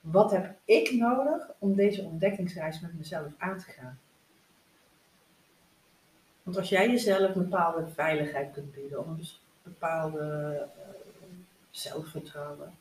[0.02, 3.99] wat heb ik nodig om deze ontdekkingsreis met mezelf aan te gaan?
[6.43, 9.28] Want als jij jezelf een bepaalde veiligheid kunt bieden, of een
[9.64, 10.84] bepaalde eh,
[11.70, 12.74] zelfvertrouwen,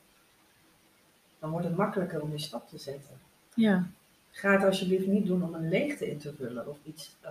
[1.38, 3.18] dan wordt het makkelijker om die stap te zetten.
[3.54, 3.88] Ja.
[4.30, 7.16] Ga het alsjeblieft niet doen om een leegte in te vullen of iets.
[7.20, 7.30] eh,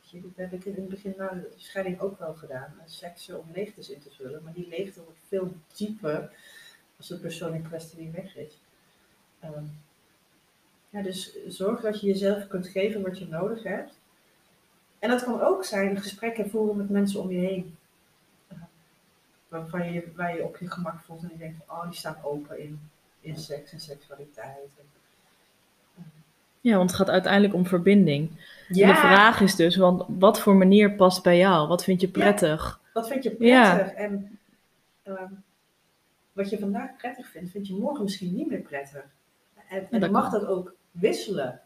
[0.00, 2.74] je, dat heb ik in het begin na de scheiding ook wel gedaan.
[2.78, 4.42] eh, Seksen om leegtes in te vullen.
[4.42, 6.32] Maar die leegte wordt veel dieper
[6.96, 8.60] als de persoon in kwestie weg is.
[10.90, 13.92] Ja, dus zorg dat je jezelf kunt geven wat je nodig hebt.
[14.98, 17.76] En dat kan ook zijn gesprekken voeren met mensen om je heen.
[19.48, 22.16] Waarvan je, waar je op je gemak voelt en je denkt, van, oh, die staan
[22.22, 22.80] open in,
[23.20, 24.68] in seks en seksualiteit.
[26.60, 28.30] Ja, want het gaat uiteindelijk om verbinding.
[28.68, 31.68] Ja, En de vraag is dus, want wat voor manier past bij jou?
[31.68, 32.80] Wat vind je prettig?
[32.92, 33.74] wat vind je Ja.
[33.74, 33.94] prettig?
[33.94, 34.38] En
[35.02, 35.32] ehm,
[36.32, 39.04] wat je vandaag prettig vindt, vind je morgen misschien niet meer prettig.
[39.68, 41.60] En, dan mag dat ook wisselen.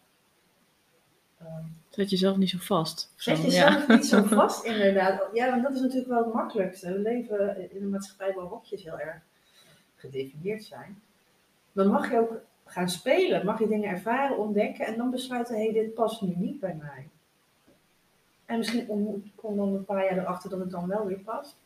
[1.39, 3.13] Ehm, Zet jezelf niet zo vast.
[3.17, 3.95] Zet Zo, jezelf ja.
[3.95, 5.23] niet zo vast, inderdaad.
[5.33, 6.93] Ja, want dat is natuurlijk wel het makkelijkste.
[6.93, 9.17] We leven in een maatschappij waar hokjes heel erg
[9.97, 11.03] gedefinieerd zijn.
[11.73, 12.33] Dan mag je ook
[12.65, 16.33] gaan spelen, mag je dingen ervaren, ontdekken en dan besluiten, hé, hey, dit past nu
[16.37, 17.09] niet bij mij.
[18.45, 21.57] En misschien om- kom dan een paar jaar erachter dat het dan wel weer past.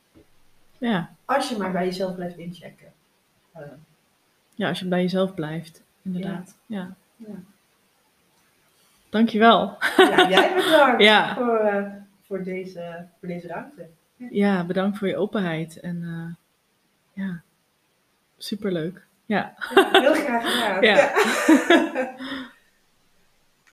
[0.79, 1.15] Ja.
[1.25, 2.93] Als je maar bij jezelf blijft inchecken.
[3.53, 3.63] Eh,
[4.55, 5.83] ja, als je bij jezelf blijft.
[6.05, 6.57] Inderdaad.
[6.67, 6.95] Ja.
[7.17, 7.35] Ja.
[9.11, 9.77] Dankjewel.
[9.97, 11.35] ja, jij bedankt Ja.
[11.35, 11.93] voor, eh,
[12.23, 13.89] voor, deze, voor deze ruimte.
[14.17, 15.81] Ja, bedankt voor je openheid.
[15.81, 17.43] En eh, ja,
[18.39, 19.07] superleuk.
[19.27, 19.55] Ja.
[19.75, 20.83] Ja, heel graag gedaan.
[20.91, 21.13] Ja.